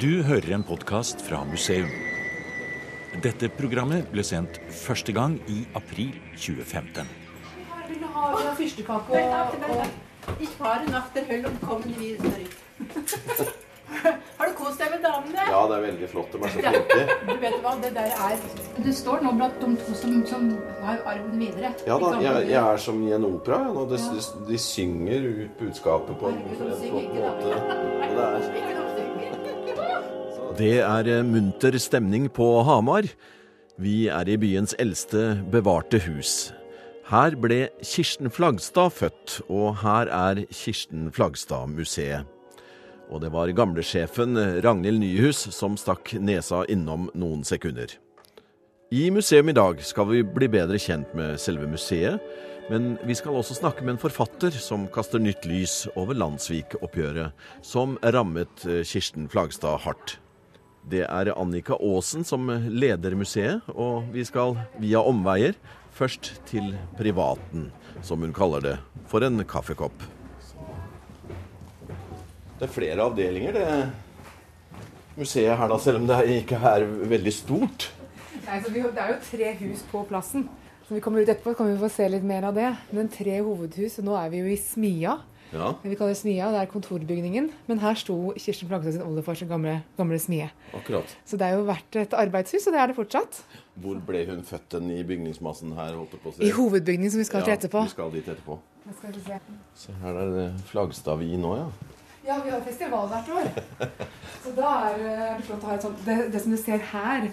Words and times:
Du 0.00 0.22
hører 0.26 0.54
en 0.56 0.64
podkast 0.66 1.22
fra 1.22 1.42
museum. 1.48 1.90
Dette 3.22 3.48
programmet 3.54 4.08
ble 4.12 4.24
sendt 4.26 4.58
første 4.74 5.14
gang 5.14 5.36
i 5.50 5.60
april 5.78 6.14
2015. 6.34 7.10
Vil 7.88 8.00
du 8.02 8.08
ha 8.14 8.54
fyrstekake 8.58 9.20
og, 9.20 9.68
og 9.70 10.40
Ich 10.40 10.50
fahre 10.58 10.88
nach 10.90 11.10
der 11.14 11.26
Höllung 11.28 11.60
kommen 11.60 11.94
wir 11.98 12.16
zurück. 12.18 12.52
Har 14.38 14.48
du 14.48 14.54
kost 14.58 14.80
deg 14.80 14.90
med 14.90 15.02
damene? 15.04 15.44
Ja, 15.46 15.60
det 15.70 15.76
er 15.76 15.82
veldig 15.84 16.08
flott. 16.10 16.32
De 16.32 16.40
er 16.42 16.54
så 16.54 16.62
flinke. 16.64 17.04
Du 17.28 17.34
vet 17.44 17.58
hva 17.62 17.74
det 17.82 17.92
der 17.94 18.16
er? 18.28 18.46
Det 18.84 18.94
står 18.96 19.22
nå 19.22 19.34
blant 19.38 19.60
de 19.62 19.74
to 19.84 19.94
som, 20.00 20.16
som 20.26 20.48
har 20.82 21.04
arven 21.12 21.38
videre. 21.38 21.70
Ja 21.86 21.98
da, 22.02 22.14
jeg, 22.24 22.48
jeg 22.50 22.60
er 22.62 22.82
som 22.88 23.02
i 23.06 23.12
en 23.14 23.28
opera. 23.28 23.60
Ja. 23.68 23.84
De, 23.92 24.00
de, 24.16 24.24
de 24.50 24.58
synger 24.58 25.28
ut 25.28 25.60
budskapet 25.60 26.18
på 26.18 26.32
en, 26.32 26.40
en 26.42 26.58
flott 26.58 26.88
måte. 26.88 27.04
ikke, 27.04 27.28
Og 27.28 28.18
det 28.18 28.26
er 28.30 28.50
Ikke. 28.64 28.83
Det 30.54 30.76
er 30.86 31.08
eh, 31.10 31.24
munter 31.26 31.74
stemning 31.82 32.28
på 32.30 32.44
Hamar. 32.62 33.08
Vi 33.82 34.06
er 34.06 34.28
i 34.30 34.36
byens 34.38 34.70
eldste 34.78 35.40
bevarte 35.50 35.98
hus. 36.04 36.52
Her 37.08 37.34
ble 37.34 37.72
Kirsten 37.82 38.30
Flagstad 38.30 38.94
født, 38.94 39.40
og 39.50 39.80
her 39.82 40.06
er 40.14 40.44
Kirsten 40.54 41.10
Flagstad-museet. 41.10 42.22
Og 43.10 43.24
det 43.24 43.32
var 43.34 43.50
gamlesjefen 43.50 44.38
Ragnhild 44.62 45.02
Nyhus 45.02 45.42
som 45.56 45.74
stakk 45.74 46.14
nesa 46.22 46.62
innom 46.70 47.10
noen 47.18 47.42
sekunder. 47.42 47.90
I 48.94 49.08
museum 49.10 49.50
i 49.50 49.58
dag 49.58 49.82
skal 49.82 50.06
vi 50.12 50.22
bli 50.22 50.52
bedre 50.54 50.78
kjent 50.78 51.16
med 51.18 51.40
selve 51.42 51.66
museet, 51.66 52.22
men 52.70 52.94
vi 53.02 53.18
skal 53.18 53.34
også 53.34 53.58
snakke 53.58 53.82
med 53.82 53.96
en 53.96 54.04
forfatter 54.06 54.54
som 54.54 54.86
kaster 54.86 55.18
nytt 55.18 55.50
lys 55.50 55.80
over 55.98 56.14
Landsvik-oppgjøret, 56.14 57.34
som 57.66 57.98
rammet 58.06 58.68
eh, 58.70 58.84
Kirsten 58.86 59.26
Flagstad 59.26 59.82
hardt. 59.82 60.20
Det 60.84 61.00
er 61.06 61.30
Annika 61.32 61.78
Aasen 61.80 62.26
som 62.28 62.50
leder 62.68 63.16
museet, 63.16 63.64
og 63.72 64.10
vi 64.12 64.24
skal 64.28 64.58
via 64.76 65.00
omveier 65.00 65.56
først 65.94 66.34
til 66.50 66.74
privaten, 66.98 67.70
som 68.04 68.20
hun 68.20 68.34
kaller 68.36 68.60
det, 68.64 68.74
for 69.08 69.24
en 69.24 69.40
kaffekopp. 69.48 70.04
Det 72.58 72.68
er 72.68 72.74
flere 72.74 73.06
avdelinger, 73.06 73.56
det 73.56 75.16
museet 75.16 75.56
her, 75.56 75.70
da, 75.70 75.78
selv 75.80 76.02
om 76.02 76.10
det 76.10 76.20
ikke 76.42 76.60
er 76.60 76.84
veldig 76.84 77.32
stort. 77.32 77.88
Nei, 78.44 78.60
så 78.60 78.70
vi, 78.74 78.84
det 78.84 79.00
er 79.00 79.14
jo 79.14 79.18
tre 79.24 79.56
hus 79.62 79.84
på 79.88 80.04
plassen. 80.10 80.48
Så 80.84 80.98
vi 80.98 81.00
kommer 81.00 81.24
ut 81.24 81.30
etterpå, 81.30 81.54
kan 81.56 81.70
vi 81.70 81.80
få 81.80 81.88
se 81.88 82.10
litt 82.12 82.26
mer 82.28 82.50
av 82.50 82.58
det. 82.58 82.68
Men 82.92 83.08
tre 83.08 83.38
hovedhus, 83.40 83.96
og 84.02 84.10
nå 84.10 84.18
er 84.20 84.28
vi 84.34 84.42
jo 84.42 84.50
i 84.52 84.58
Smia. 84.60 85.16
Ja, 85.52 85.74
Det 85.82 85.90
vi 85.92 85.96
kaller 85.96 86.14
Smia, 86.18 86.50
det 86.50 86.60
er 86.62 86.66
kontorbygningen. 86.72 87.50
Men 87.68 87.78
her 87.78 87.94
sto 87.94 88.32
Kirsten 88.36 88.68
Flagstad 88.68 88.92
sin 88.96 89.02
oldefar 89.04 89.34
sin 89.38 89.48
gamle, 89.48 89.82
gamle 89.98 90.18
smie. 90.18 90.50
akkurat. 90.74 91.16
Så 91.26 91.36
det 91.38 91.46
har 91.46 91.58
jo 91.58 91.64
vært 91.68 91.96
et 92.00 92.14
arbeidshus, 92.14 92.66
og 92.66 92.72
det 92.74 92.80
er 92.80 92.86
det 92.90 92.96
fortsatt. 92.96 93.42
Hvor 93.76 94.00
ble 94.06 94.24
hun 94.26 94.42
født 94.42 94.68
den 94.70 94.90
i 94.90 95.02
bygningsmassen 95.04 95.74
her? 95.76 95.94
holdt 95.94 96.16
på 96.22 96.30
å 96.32 96.34
si? 96.34 96.48
I 96.48 96.50
hovedbygningen 96.50 97.10
som 97.10 97.18
vi 97.22 97.24
skal 97.28 97.42
til 97.42 97.54
etterpå. 97.54 97.84
vi 97.84 97.94
skal 97.94 98.10
dit 98.10 98.28
etterpå. 98.28 98.58
Skal 98.98 99.12
vi 99.12 99.20
se. 99.28 99.38
Se, 99.74 99.92
her 100.02 100.14
er 100.24 100.32
det 100.34 100.48
Flagstad 100.72 101.18
vi 101.22 101.36
nå, 101.36 101.54
ja. 101.56 101.68
Ja, 102.24 102.38
vi 102.40 102.50
har 102.50 102.60
festival 102.64 103.06
hvert 103.12 103.28
år. 103.36 103.48
Så 104.44 104.52
da 104.56 104.68
er 104.88 104.98
det 104.98 105.44
flott 105.44 105.62
å 105.64 105.68
ha 105.68 105.74
et 105.76 105.82
sånt 105.84 106.04
det, 106.06 106.18
det 106.32 106.40
som 106.40 106.52
du 106.54 106.56
ser 106.56 106.78
her, 106.90 107.26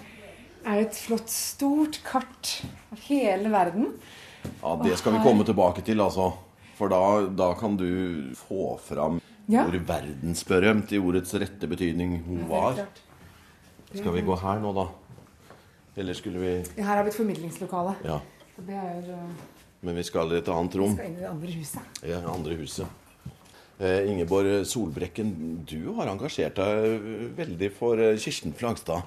er 0.68 0.82
et 0.84 0.94
flott, 1.08 1.30
stort 1.32 2.02
kart 2.06 2.52
av 2.92 3.00
hele 3.08 3.50
verden. 3.50 3.94
Ja, 4.62 4.76
Det 4.84 4.98
skal 5.00 5.14
vi 5.16 5.24
komme 5.24 5.46
tilbake 5.48 5.82
til, 5.86 6.02
altså. 6.04 6.34
For 6.82 6.90
da, 6.90 7.30
da 7.38 7.54
kan 7.54 7.76
du 7.78 8.34
få 8.34 8.80
fram 8.82 9.20
Ja. 9.52 9.68
hvor 9.68 9.76
verdensberømt 9.86 10.92
i 10.96 10.98
ordets 10.98 11.34
rette 11.38 11.68
betydning 11.70 12.24
hun 12.26 12.48
var. 12.50 12.88
Skal 13.94 14.16
vi 14.16 14.24
gå 14.26 14.38
her 14.40 14.62
nå, 14.64 14.72
da? 14.74 14.88
Eller 15.98 16.18
skulle 16.18 16.40
vi 16.42 16.82
Her 16.82 16.96
har 16.96 17.04
vi 17.04 17.10
et 17.12 17.18
formidlingslokale. 17.20 17.94
Ja. 18.04 18.18
Er 18.68 19.12
eh, 19.14 19.30
Men 19.82 19.96
vi 19.96 20.04
skal 20.04 20.32
i 20.34 20.40
et 20.40 20.50
annet 20.50 20.76
rom. 20.76 20.96
Vi 20.96 20.98
skal 20.98 21.12
inn 21.12 21.18
i 21.18 21.22
det 21.22 21.30
andre 21.30 21.52
huset. 21.60 22.02
Ja, 22.08 22.20
andre 22.34 22.58
huset. 22.58 22.88
Eh, 23.80 24.10
Ingeborg 24.10 24.66
Solbrekken, 24.66 25.64
du 25.66 25.94
har 26.00 26.08
engasjert 26.10 26.56
deg 26.56 27.36
veldig 27.38 27.72
for 27.78 28.02
eh, 28.02 28.18
Kirsten 28.18 28.54
Flagstad. 28.54 29.06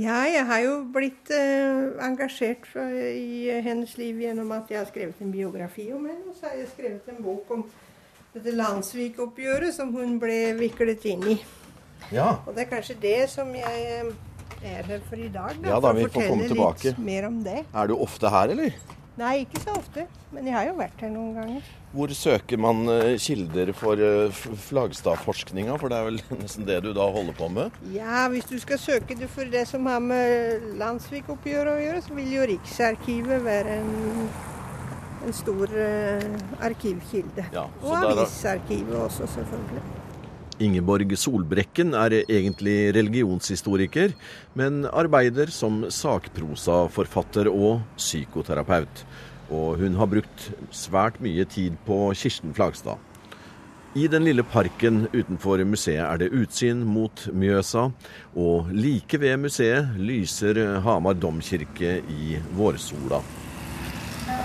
Ja, 0.00 0.22
jeg 0.30 0.46
har 0.48 0.60
jo 0.64 0.74
blitt 0.94 1.28
eh, 1.34 1.90
engasjert 2.06 2.64
for, 2.70 2.88
i 2.88 3.50
hennes 3.64 3.92
liv 4.00 4.20
gjennom 4.22 4.52
at 4.56 4.70
jeg 4.72 4.80
har 4.80 4.88
skrevet 4.88 5.20
en 5.20 5.32
biografi 5.34 5.90
om 5.92 6.06
henne. 6.08 6.30
Og 6.30 6.38
så 6.38 6.48
har 6.48 6.56
jeg 6.60 6.70
skrevet 6.72 7.10
en 7.12 7.20
bok 7.24 7.50
om 7.56 7.64
dette 8.32 8.54
Landsvik-oppgjøret 8.56 9.74
som 9.76 9.92
hun 9.96 10.16
ble 10.22 10.38
viklet 10.60 11.04
inn 11.10 11.26
i. 11.34 11.36
Ja. 12.14 12.38
Og 12.46 12.54
det 12.56 12.64
er 12.64 12.70
kanskje 12.70 12.96
det 13.02 13.18
som 13.32 13.50
jeg 13.56 13.82
eh, 13.98 14.12
er 14.70 14.88
her 14.88 15.04
for 15.10 15.20
i 15.20 15.28
dag. 15.28 15.58
Da, 15.58 15.68
Ja 15.74 15.76
da, 15.82 15.90
for 15.90 15.98
vi 16.00 16.08
får 16.08 16.30
komme 16.30 16.48
tilbake. 16.48 16.88
litt 16.88 17.04
mer 17.10 17.28
om 17.28 17.42
det. 17.44 17.58
Er 17.68 17.92
du 17.92 17.98
ofte 17.98 18.32
her, 18.32 18.54
eller? 18.56 18.80
Nei, 19.20 19.42
ikke 19.44 19.60
så 19.60 19.74
ofte. 19.76 20.06
Men 20.32 20.46
jeg 20.48 20.54
har 20.56 20.66
jo 20.70 20.76
vært 20.78 21.02
her 21.04 21.10
noen 21.12 21.34
ganger. 21.36 21.70
Hvor 21.92 22.12
søker 22.16 22.60
man 22.62 22.80
eh, 22.88 23.18
kilder 23.20 23.72
for 23.76 24.00
eh, 24.00 24.40
Flagstad-forskninga? 24.70 25.76
For 25.82 25.92
det 25.92 25.98
er 25.98 26.06
vel 26.08 26.20
nesten 26.40 26.68
det 26.68 26.78
du 26.86 26.92
da 26.96 27.08
holder 27.12 27.36
på 27.36 27.50
med? 27.52 27.76
Ja, 27.92 28.24
hvis 28.32 28.48
du 28.48 28.56
skal 28.62 28.80
søke 28.80 29.18
det 29.18 29.28
for 29.32 29.50
det 29.52 29.66
som 29.68 29.88
har 29.90 30.00
med 30.04 30.70
Landsvik-oppgjøret 30.80 31.74
å 31.74 31.82
gjøre, 31.84 32.04
så 32.06 32.16
vil 32.16 32.32
jo 32.38 32.48
Riksarkivet 32.54 33.44
være 33.44 33.80
en, 33.82 34.28
en 35.26 35.36
stor 35.36 35.76
uh, 35.76 36.28
arkivkilde. 36.70 37.50
Ja, 37.52 37.68
Og 37.84 37.98
avisarkivet 38.00 38.96
også, 39.04 39.28
selvfølgelig. 39.36 39.99
Ingeborg 40.60 41.14
Solbrekken 41.16 41.94
er 41.96 42.18
egentlig 42.20 42.92
religionshistoriker, 42.92 44.12
men 44.58 44.84
arbeider 44.86 45.48
som 45.54 45.86
sakprosaforfatter 45.88 47.48
og 47.48 47.80
psykoterapeut. 47.96 49.04
Og 49.50 49.80
hun 49.80 49.96
har 49.98 50.10
brukt 50.10 50.50
svært 50.70 51.16
mye 51.24 51.46
tid 51.48 51.80
på 51.86 52.10
Kirsten 52.12 52.52
Flagstad. 52.54 53.00
I 53.98 54.06
den 54.06 54.22
lille 54.22 54.44
parken 54.46 55.08
utenfor 55.10 55.64
museet 55.66 56.04
er 56.04 56.20
det 56.20 56.30
utsyn 56.30 56.84
mot 56.86 57.24
Mjøsa, 57.34 57.88
og 58.38 58.70
like 58.70 59.18
ved 59.18 59.40
museet 59.48 59.96
lyser 59.98 60.60
Hamar 60.84 61.18
domkirke 61.18 61.98
i 62.06 62.36
vårsola. 62.54 63.18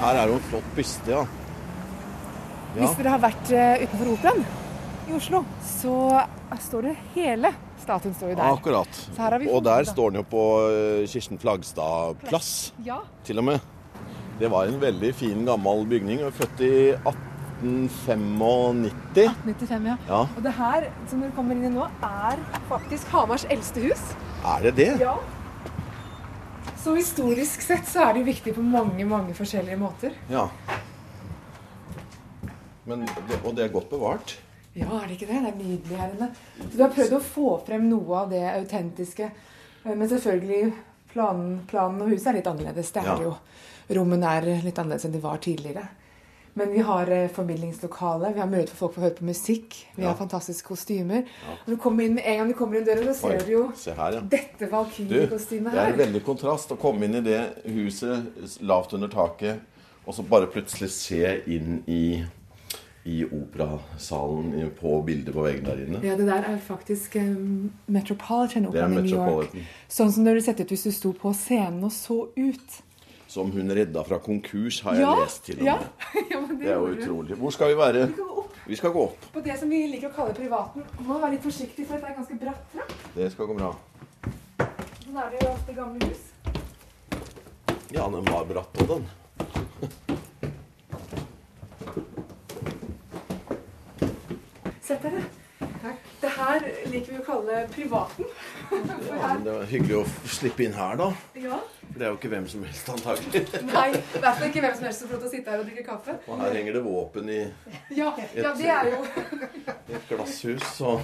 Her 0.02 0.24
er 0.24 0.32
jo 0.32 0.40
en 0.40 0.48
flott 0.50 0.76
byste, 0.80 1.12
ja. 1.12 1.26
Ja. 2.76 2.80
Hvis 2.82 2.98
dere 2.98 3.14
har 3.14 3.22
vært 3.24 3.52
eh, 3.56 3.84
utenfor 3.86 4.16
Operaen 4.16 4.48
i 5.08 5.14
Oslo, 5.14 5.44
så 5.62 5.96
står 6.62 6.90
det 6.90 6.96
hele 7.14 7.52
statuen 7.86 8.16
står 8.18 8.32
jo 8.34 8.38
der. 8.40 8.56
Akkurat. 8.56 9.00
Og 9.52 9.62
der 9.66 9.86
står 9.88 10.12
den 10.12 10.22
jo 10.22 10.26
på 10.30 10.44
eh, 10.72 11.06
Kirsten 11.10 11.40
Flagstad 11.42 12.18
plass, 12.26 12.74
Ja, 12.86 13.00
til 13.28 13.40
og 13.42 13.46
med. 13.52 13.60
Det 14.40 14.50
var 14.52 14.68
en 14.68 14.80
veldig 14.82 15.14
fin, 15.16 15.46
gammel 15.48 15.86
bygning. 15.88 16.24
Født 16.36 16.64
i 16.66 16.74
1895. 16.98 18.90
1895, 19.16 19.86
ja. 19.88 19.96
Ja, 20.10 20.22
Og 20.26 20.42
det 20.44 20.54
her 20.58 20.90
som 21.08 21.22
dere 21.24 21.36
kommer 21.38 21.56
inn 21.56 21.70
i 21.70 21.72
nå, 21.72 21.86
er 22.04 22.42
faktisk 22.72 23.14
Hamars 23.14 23.46
eldste 23.50 23.86
hus. 23.86 24.04
er 24.46 24.68
det 24.68 24.76
det? 24.82 24.90
Ja. 25.06 25.16
Så 26.84 26.96
historisk 26.98 27.64
sett 27.66 27.88
så 27.90 28.04
er 28.06 28.14
det 28.14 28.26
jo 28.26 28.28
viktig 28.28 28.54
på 28.58 28.62
mange, 28.66 29.06
mange 29.10 29.34
forskjellige 29.38 29.78
måter. 29.82 30.12
Ja. 30.30 30.48
Men, 32.86 33.06
det, 33.06 33.40
og 33.44 33.56
det 33.58 33.64
er 33.66 33.74
godt 33.74 33.90
bevart. 33.90 34.36
Ja, 34.76 34.88
er 35.02 35.08
det 35.08 35.16
ikke 35.20 35.28
det? 35.32 35.42
Det 35.46 35.52
er 35.54 35.60
nydelig 35.62 35.98
her 36.00 36.16
inne. 36.18 36.30
Så 36.60 36.72
du 36.78 36.84
har 36.84 36.90
prøvd 36.96 37.14
å 37.18 37.22
få 37.24 37.50
frem 37.66 37.86
noe 37.90 38.18
av 38.26 38.30
det 38.34 38.42
autentiske. 38.58 39.30
Eh, 39.86 39.96
Men 39.96 40.10
selvfølgelig, 40.10 40.74
planen, 41.14 41.62
planen 41.70 42.02
og 42.02 42.10
huset 42.12 42.28
er 42.34 42.34
litt 42.42 42.48
annerledes. 42.52 42.92
Det 42.92 43.04
er 43.04 43.06
Ja. 43.06 43.20
jo. 43.22 43.36
Rommene 43.96 44.24
er 44.38 44.42
litt 44.64 44.76
annerledes 44.82 45.06
enn 45.06 45.12
de 45.14 45.20
var 45.20 45.38
tidligere. 45.38 45.88
Men 46.58 46.72
vi 46.72 46.80
har 46.80 47.08
eh, 47.12 47.28
formidlingslokale, 47.28 48.34
vi 48.34 48.40
har 48.40 48.48
mulighet 48.48 48.70
for 48.70 48.88
folk 48.88 48.94
for 48.96 49.02
å 49.02 49.04
høre 49.06 49.16
på 49.18 49.26
musikk. 49.28 49.76
Vi 49.96 50.04
Ja. 50.04 50.14
har 50.14 50.16
fantastiske 50.16 50.68
kostymer. 50.68 51.26
Når 51.68 51.76
du 51.76 51.78
kommer 51.78 52.04
inn, 52.06 52.18
en 52.20 52.38
gang 52.38 52.48
du 52.48 52.54
kommer 52.54 52.78
inn 52.78 52.86
døra, 52.86 53.12
så 53.14 53.16
ser 53.16 53.40
Oi, 53.40 53.46
du 53.46 53.52
jo 53.52 53.72
Se 53.76 53.92
her, 53.92 54.12
ja. 54.14 54.20
dette 54.22 54.70
valkyrjekostymet 54.72 55.72
her. 55.72 55.92
det 55.92 56.00
er 56.00 56.04
en 56.06 56.14
veldig 56.14 56.24
kontrast 56.26 56.70
å 56.72 56.78
komme 56.78 57.04
inn 57.04 57.16
i 57.16 57.22
det 57.22 57.64
huset 57.66 58.62
lavt 58.62 58.94
under 58.94 59.08
taket, 59.10 59.60
og 60.08 60.14
så 60.14 60.24
bare 60.28 60.48
plutselig 60.48 60.90
se 60.90 61.42
inn 61.48 61.84
i, 61.88 62.24
i 63.06 63.20
operasalen 63.26 64.72
på 64.80 64.96
bildet 65.06 65.34
på 65.36 65.44
veggen 65.46 65.68
der 65.68 65.82
inne. 65.84 66.00
Ja, 66.02 66.16
det 66.18 66.26
der 66.26 66.48
er 66.50 66.58
faktisk 66.58 67.16
um, 67.22 67.68
Metropolitan 67.94 68.66
Det 68.66 68.80
er 68.82 68.88
Opera 68.88 68.88
i 68.88 68.96
New 68.96 69.06
York. 69.06 69.52
Metropolitan. 69.54 69.68
Sånn 69.94 70.12
som 70.16 70.26
det 70.26 70.34
ville 70.34 70.46
sett 70.48 70.64
ut 70.64 70.74
hvis 70.74 70.86
du 70.88 70.92
sto 70.96 71.12
på 71.14 71.34
scenen 71.38 71.84
og 71.86 71.94
så 71.94 72.18
ut. 72.34 72.80
Som 73.30 73.52
hun 73.54 73.70
redda 73.78 74.02
fra 74.08 74.18
konkurs, 74.24 74.80
har 74.88 74.96
jeg 74.98 75.04
Ja, 75.06 75.14
lest 75.22 75.44
til 75.46 75.60
og 75.62 75.68
ja. 75.68 75.76
med. 75.78 76.32
ja, 76.32 76.42
det, 76.50 76.58
Det 76.64 76.72
er 76.72 76.80
jo 76.82 76.90
utrolig. 76.96 77.38
Hvor 77.44 77.54
skal 77.54 77.74
vi 77.74 77.78
være? 77.84 78.08
Vi 78.08 78.14
skal, 78.18 78.44
Vi 78.74 78.76
skal 78.82 78.92
gå 78.98 79.04
opp. 79.12 79.26
på 79.34 79.42
det 79.46 79.60
som 79.60 79.70
vi 79.70 79.84
liker 79.92 80.10
å 80.10 80.16
kalle 80.16 80.34
privaten. 80.38 80.86
Må 81.06 81.20
være 81.22 81.36
litt 81.36 81.46
forsiktig, 81.46 81.86
for 81.86 82.00
dette 82.00 82.10
er 82.10 82.18
ganske 82.18 82.40
bratt 82.42 82.66
trapp. 82.74 82.96
Det 83.16 83.30
skal 83.36 83.52
gå 83.52 83.58
bra. 83.60 83.74
Sånn 85.06 85.22
er 85.22 85.30
det 85.36 85.44
jo 85.46 85.52
ofte 85.54 85.78
gamle 85.78 86.10
hus. 86.10 86.26
Ja, 87.94 88.10
den 88.10 88.26
var 88.34 88.46
bratt 88.50 88.74
på 88.74 88.90
den. 88.96 89.06
Sett 94.86 95.02
dere. 95.02 95.24
Det 96.22 96.30
her 96.36 96.66
liker 96.92 97.14
vi 97.14 97.18
å 97.18 97.24
kalle 97.26 97.62
privaten. 97.74 98.28
Ja, 98.70 99.30
men 99.32 99.44
Det 99.46 99.54
var 99.56 99.64
hyggelig 99.70 99.96
å 99.98 100.04
slippe 100.30 100.66
inn 100.66 100.76
her, 100.76 100.98
da. 101.00 101.08
Ja. 101.42 101.58
For 101.80 101.96
det 101.98 102.06
er 102.06 102.12
jo 102.12 102.18
ikke 102.20 102.30
hvem 102.34 102.46
som 102.52 102.66
helst, 102.68 102.90
antagelig. 102.94 103.42
Nei, 103.72 103.86
i 103.96 104.20
hvert 104.20 104.38
fall 104.38 104.46
ikke 104.50 104.62
hvem 104.66 104.76
som 104.76 104.86
helst 104.86 105.02
som 105.02 105.10
får 105.10 105.16
lov 105.16 105.24
til 105.24 105.30
å 105.30 105.32
sitte 105.32 105.54
her 105.54 105.64
og 105.64 105.70
drikke 105.70 105.86
kaffe. 105.88 106.18
Og 106.28 106.44
her 106.44 106.58
henger 106.60 106.78
det 106.78 106.84
våpen 106.86 107.32
i 107.34 107.40
Ja, 107.98 108.12
ja 108.36 108.52
det 108.60 108.70
er 108.76 108.92
jo 108.92 109.00
et 109.96 110.12
glasshus, 110.12 110.68
så 110.76 111.00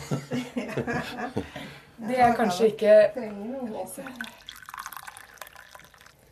Det 2.11 2.17
er 2.17 2.35
kanskje 2.37 2.69
ikke. 2.73 2.93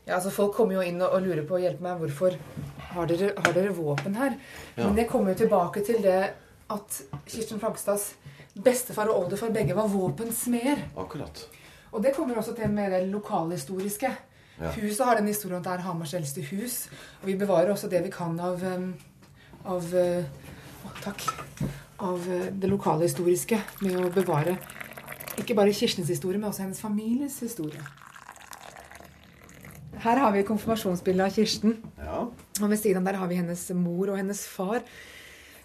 Ja, 0.05 0.17
altså 0.17 0.33
Folk 0.33 0.53
kommer 0.57 0.77
jo 0.77 0.83
inn 0.85 1.01
og, 1.01 1.13
og 1.13 1.25
lurer 1.25 1.41
på 1.49 1.57
å 1.57 1.63
hjelpe 1.63 1.85
meg. 1.85 1.97
Hvorfor 2.03 2.37
har 2.93 3.09
dere, 3.09 3.31
har 3.37 3.57
dere 3.57 3.73
våpen 3.77 4.17
her? 4.21 4.37
Men 4.77 4.93
det 4.97 5.09
kommer 5.09 5.33
jo 5.33 5.43
tilbake 5.45 5.85
til 5.85 6.01
det 6.05 6.21
at 6.69 7.01
Kirsten 7.27 7.61
Flagstads 7.61 8.13
bestefar 8.63 9.09
og 9.09 9.25
oldefar 9.25 9.53
begge 9.53 9.75
var 9.75 9.87
våpensmeder. 9.87 10.83
akkurat. 10.97 11.47
Og 11.91 12.03
det 12.03 12.13
kommer 12.15 12.37
også 12.37 12.53
til 12.55 12.69
med 12.69 12.91
det 12.91 13.07
lokalhistoriske. 13.09 14.11
Ja. 14.59 14.71
Huset 14.71 15.05
har 15.05 15.15
den 15.15 15.27
historien 15.27 15.59
at 15.59 15.65
det 15.65 15.73
er 15.73 15.85
Hamars 15.87 16.13
eldste 16.13 16.43
hus. 16.51 16.89
Og 17.21 17.27
vi 17.27 17.35
bevarer 17.35 17.71
også 17.71 17.89
det 17.89 18.03
vi 18.03 18.11
kan 18.13 18.39
av, 18.39 18.63
av 19.65 19.93
uh, 19.93 20.23
å, 20.85 20.91
Takk. 21.01 21.23
Av 21.99 22.19
uh, 22.19 22.45
det 22.51 22.69
lokalhistoriske 22.69 23.59
med 23.81 23.97
å 23.97 24.11
bevare 24.13 24.57
ikke 25.39 25.55
bare 25.55 25.73
Kirstens 25.73 26.09
historie, 26.11 26.39
men 26.39 26.49
også 26.49 26.65
hennes 26.65 26.81
families 26.81 27.39
historie. 27.39 27.81
Her 29.99 30.19
har 30.19 30.31
vi 30.35 30.43
konfirmasjonsbildet 30.47 31.25
av 31.25 31.35
Kirsten. 31.35 31.77
Ja. 31.99 32.25
Og 32.61 32.69
ved 32.69 32.79
siden 32.79 33.01
av 33.01 33.07
der 33.07 33.19
har 33.19 33.27
vi 33.31 33.39
hennes 33.39 33.63
mor 33.75 34.11
og 34.11 34.19
hennes 34.19 34.45
far. 34.47 34.83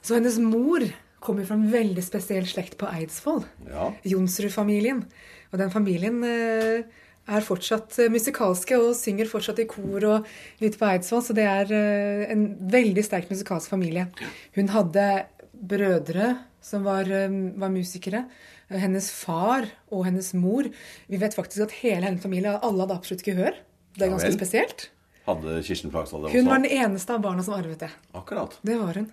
Så 0.05 0.19
hennes 0.19 0.37
mor 0.43 0.85
kommer 1.25 1.47
fra 1.49 1.57
en 1.57 1.71
veldig 1.73 2.05
spesiell 2.05 2.47
slekt 2.49 2.77
på 2.81 2.89
Eidsvoll. 2.91 3.45
ja. 3.71 3.89
Jonsrud-familien. 4.05 5.05
Og 5.53 5.61
den 5.61 5.73
familien 5.73 6.19
eh, 6.29 6.85
er 7.25 7.47
fortsatt 7.47 7.97
eh, 8.03 8.13
musikalske 8.13 8.77
og 8.77 8.93
synger 8.99 9.31
fortsatt 9.31 9.63
i 9.63 9.69
kor 9.71 10.05
og 10.11 10.33
litt 10.61 10.77
på 10.81 10.89
Eidsvoll, 10.91 11.23
så 11.25 11.37
det 11.37 11.47
er 11.49 11.73
eh, 11.73 12.25
en 12.35 12.49
veldig 12.73 13.05
sterk 13.07 13.33
musikalsk 13.33 13.73
familie. 13.73 14.11
Hun 14.59 14.69
hadde 14.75 15.07
brødre 15.55 16.35
som 16.65 16.85
var, 16.85 17.09
var 17.09 17.71
musikere. 17.73 18.25
Hennes 18.73 19.11
far 19.13 19.67
og 19.93 20.07
hennes 20.07 20.31
mor. 20.37 20.67
Vi 21.13 21.21
vet 21.21 21.37
faktisk 21.37 21.67
at 21.67 21.75
hele 21.83 22.09
hennes 22.09 22.25
familie, 22.25 22.57
alle 22.57 22.85
hadde 22.85 22.97
absolutt 22.97 23.25
gehør. 23.25 23.57
Det 23.95 24.07
er 24.07 24.15
ganske 24.15 24.33
ja 24.33 24.37
spesielt. 24.37 24.89
Hadde 25.25 25.61
Kirsten 25.65 25.93
Flagstad 25.93 26.25
det 26.25 26.33
Hun 26.35 26.49
var 26.49 26.61
den 26.61 26.73
eneste 26.73 27.15
av 27.15 27.23
barna 27.25 27.45
som 27.45 27.55
arvet 27.57 27.85
det. 27.85 27.91
Akkurat. 28.17 28.57
Det 28.65 28.77
var 28.81 28.97
hun. 28.99 29.13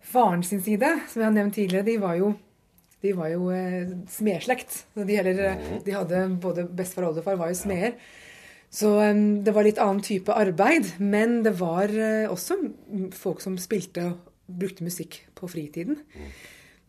Faren 0.00 0.42
sin 0.46 0.62
side, 0.64 0.88
som 1.10 1.20
jeg 1.20 1.28
har 1.28 1.34
nevnt 1.36 1.54
tidligere, 1.58 1.86
de 1.86 1.98
var 2.00 2.16
jo, 2.18 2.32
de 3.04 3.12
var 3.16 3.30
jo 3.32 3.50
eh, 3.54 3.92
smedslekt. 4.10 4.84
De, 4.96 5.20
eh, 5.20 5.60
de 5.84 5.94
hadde 5.94 6.24
både 6.40 6.66
bestefar 6.66 7.08
og 7.08 7.14
oldefar 7.14 7.38
var 7.40 7.52
jo 7.52 7.60
smeder. 7.60 7.94
Så 8.70 8.92
um, 9.02 9.40
det 9.42 9.50
var 9.50 9.66
litt 9.66 9.80
annen 9.82 10.02
type 10.06 10.30
arbeid. 10.30 10.92
Men 11.02 11.40
det 11.42 11.56
var 11.58 11.90
uh, 11.90 12.30
også 12.30 12.56
folk 13.18 13.42
som 13.42 13.58
spilte 13.58 14.06
og 14.12 14.30
brukte 14.60 14.86
musikk 14.86 15.20
på 15.38 15.50
fritiden. 15.50 15.98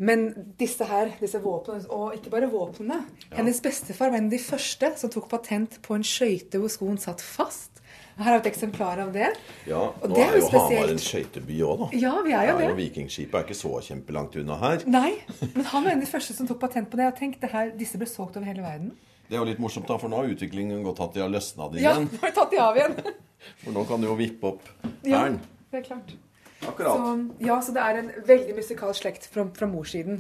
Men 0.02 0.32
disse 0.58 0.86
her, 0.90 1.12
disse 1.22 1.42
våpnene, 1.42 1.86
og 1.94 2.16
ikke 2.18 2.32
bare 2.34 2.48
våpnene 2.50 3.04
Hennes 3.36 3.60
bestefar 3.62 4.10
var 4.10 4.18
en 4.18 4.32
av 4.32 4.34
de 4.34 4.40
første 4.42 4.90
som 4.98 5.12
tok 5.14 5.28
patent 5.30 5.78
på 5.86 5.94
en 5.94 6.06
skøyte 6.06 6.62
hvor 6.62 6.74
skoen 6.74 6.98
satt 7.02 7.22
fast. 7.22 7.81
Her 8.18 8.24
har 8.28 8.34
vi 8.38 8.42
et 8.42 8.50
eksemplar 8.52 9.00
av 9.02 9.12
det. 9.16 9.30
Ja, 9.70 9.80
Og 10.02 10.10
Nå 10.10 10.16
det 10.16 10.24
er 10.26 10.34
er 10.36 10.40
jo 10.42 10.50
Hamar 10.54 10.92
en 10.92 11.00
skøyteby 11.02 11.60
òg, 11.66 11.80
da. 11.84 11.88
Ja, 11.98 12.12
vi 12.26 12.34
er 12.36 12.50
jo 12.50 12.58
det. 12.58 12.66
det. 12.66 12.70
jo 12.70 12.80
Vikingskipet 12.82 13.38
er 13.40 13.46
ikke 13.48 13.58
så 13.58 13.72
kjempelangt 13.88 14.36
unna 14.42 14.58
her. 14.62 14.84
Nei, 14.86 15.14
men 15.56 15.66
han 15.72 15.84
var 15.86 15.92
en 15.94 16.02
av 16.02 16.06
de 16.06 16.12
første 16.16 16.36
som 16.38 16.50
tok 16.50 16.60
patent 16.62 16.90
på 16.92 17.00
det. 17.00 17.08
Jeg 17.10 17.18
tenkte 17.22 17.50
her, 17.54 17.72
Disse 17.80 17.98
ble 18.02 18.10
solgt 18.10 18.38
over 18.38 18.46
hele 18.52 18.62
verden. 18.66 18.92
Det 19.30 19.38
er 19.38 19.40
jo 19.40 19.48
litt 19.48 19.62
morsomt, 19.64 19.88
da, 19.88 19.96
for 19.98 20.12
nå 20.12 20.20
har 20.20 20.28
utviklingen 20.34 20.84
gått 20.84 21.00
at 21.06 21.14
de 21.16 21.24
har 21.24 21.32
løsna 21.32 21.70
det 21.72 21.80
igjen. 21.80 22.04
Ja, 22.04 22.12
nå 22.12 22.20
har 22.20 22.28
vi 22.34 22.36
tatt 22.36 22.52
de 22.52 22.60
av 22.60 22.80
igjen. 22.82 22.98
For 23.64 23.74
nå 23.74 23.82
kan 23.90 24.04
du 24.04 24.06
jo 24.06 24.14
vippe 24.20 24.52
opp 24.52 24.68
Ja, 25.08 25.24
det 25.72 25.80
er 25.80 25.86
klart. 25.88 26.12
Akkurat. 26.62 26.94
Så, 26.94 27.14
ja, 27.42 27.56
så 27.66 27.74
det 27.74 27.82
er 27.82 27.98
en 28.04 28.12
veldig 28.28 28.54
musikalsk 28.60 29.02
slekt 29.02 29.26
fra, 29.34 29.48
fra 29.58 29.66
morssiden. 29.72 30.20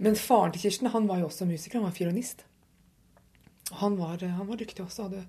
Men 0.00 0.16
faren 0.16 0.54
til 0.54 0.62
Kirsten 0.64 0.88
han 0.94 1.04
var 1.10 1.20
jo 1.20 1.26
også 1.28 1.44
musiker. 1.50 1.76
Han 1.82 1.90
var 1.90 1.96
fiolinist. 1.98 2.46
Han 3.82 3.98
var, 3.98 4.16
han 4.24 4.48
var 4.48 4.56
dyktig 4.62 4.80
også. 4.86 5.10
Hadde 5.10 5.26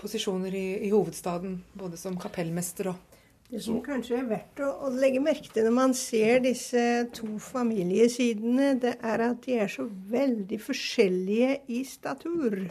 posisjoner 0.00 0.54
i, 0.54 0.66
i 0.86 0.90
hovedstaden, 0.92 1.60
både 1.76 2.00
som 2.00 2.18
kapellmester 2.20 2.92
og 2.92 3.14
Det 3.46 3.60
som 3.62 3.78
kanskje 3.78 4.16
er 4.18 4.24
verdt 4.26 4.60
å, 4.66 4.72
å 4.86 4.88
legge 4.90 5.20
merke 5.22 5.52
til 5.54 5.68
når 5.68 5.74
man 5.76 5.92
ser 5.94 6.40
disse 6.42 6.80
to 7.14 7.36
familiesidene, 7.38 8.72
det 8.82 8.96
er 8.98 9.22
at 9.28 9.44
de 9.44 9.60
er 9.62 9.70
så 9.70 9.86
veldig 9.86 10.58
forskjellige 10.64 11.52
i 11.70 11.84
statur. 11.86 12.64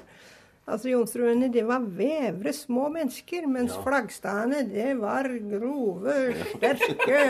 Altså 0.65 0.89
Jonsrudene 0.89 1.47
det 1.53 1.61
var 1.67 1.83
vevre, 1.85 2.51
små 2.53 2.89
mennesker, 2.89 3.45
mens 3.47 3.75
Flaggstadene 3.85 4.63
det 4.71 4.95
var 4.97 5.29
grove, 5.53 6.17
sterke, 6.55 7.23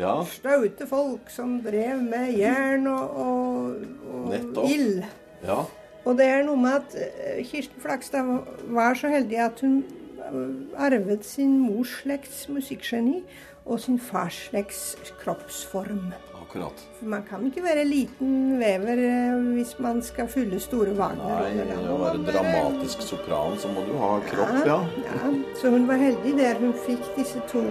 Ja, 0.00 0.14
staute 0.26 0.88
folk 0.90 1.30
som 1.32 1.60
drev 1.64 2.02
med 2.02 2.34
jern 2.36 2.90
og, 2.90 3.20
og, 3.24 4.22
og 4.26 4.64
ild. 4.66 5.04
ja. 5.46 5.60
Og 6.06 6.14
det 6.18 6.26
er 6.30 6.44
noe 6.46 6.58
med 6.60 6.76
at 6.78 6.94
eh, 7.02 7.42
Kirsten 7.46 7.82
Flakstad 7.82 8.28
var 8.70 8.94
så 8.94 9.10
heldig 9.10 9.40
at 9.42 9.60
hun 9.64 9.80
eh, 10.22 10.38
arvet 10.86 11.26
sin 11.26 11.58
mors 11.58 11.98
slekts 12.02 12.44
musikkgeni 12.52 13.24
og 13.66 13.80
sin 13.82 13.98
fars 13.98 14.44
slekts 14.46 14.94
kroppsform. 15.24 16.12
Akkurat. 16.38 16.84
For 17.00 17.10
man 17.10 17.24
kan 17.26 17.42
ikke 17.48 17.64
være 17.64 17.82
liten 17.88 18.54
vever 18.60 19.02
eh, 19.02 19.48
hvis 19.56 19.74
man 19.82 19.98
skal 20.06 20.30
fylle 20.30 20.60
store 20.62 20.94
Nei, 20.94 21.00
Wagner-roller. 21.00 21.82
Da 21.88 21.96
å 21.96 21.98
være 22.04 22.22
dramatisk 22.28 23.02
sopran, 23.02 23.58
så 23.58 23.72
må 23.74 23.82
du 23.88 23.96
ha 23.98 24.12
kropp, 24.30 24.60
ja. 24.68 24.78
ja. 25.08 25.32
Så 25.58 25.74
hun 25.74 25.88
var 25.90 25.98
heldig 25.98 26.36
der 26.38 26.62
hun 26.62 26.76
fikk 26.86 27.02
disse 27.18 27.42
to 27.50 27.64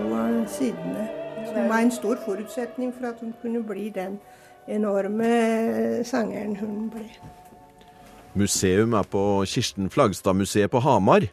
sidene. 0.57 1.07
Som 1.45 1.71
var 1.71 1.85
en 1.85 1.93
stor 1.93 2.19
forutsetning 2.25 2.91
for 2.91 3.13
at 3.13 3.23
hun 3.23 3.31
kunne 3.39 3.63
bli 3.63 3.87
den 3.95 4.19
enorme 4.67 6.03
sangeren 6.03 6.59
hun 6.59 6.89
ble. 6.91 7.07
Museum 8.35 8.91
er 8.99 9.05
på 9.07 9.19
Kirsten 9.47 9.87
Flagstad-museet 9.87 10.67
på 10.71 10.81
Hamar. 10.83 11.23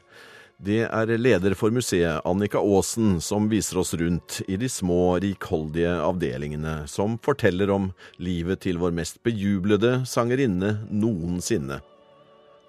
Det 0.62 0.84
er 0.86 1.10
leder 1.18 1.56
for 1.58 1.74
museet, 1.74 2.20
Annika 2.22 2.60
Aasen, 2.62 3.16
som 3.18 3.48
viser 3.50 3.80
oss 3.82 3.90
rundt 3.98 4.36
i 4.46 4.54
de 4.54 4.68
små, 4.70 5.16
rikholdige 5.18 5.96
avdelingene, 5.98 6.84
som 6.86 7.16
forteller 7.26 7.72
om 7.74 7.88
livet 8.22 8.62
til 8.62 8.78
vår 8.78 8.94
mest 8.94 9.18
bejublede 9.26 10.04
sangerinne 10.06 10.76
noensinne. 10.94 11.80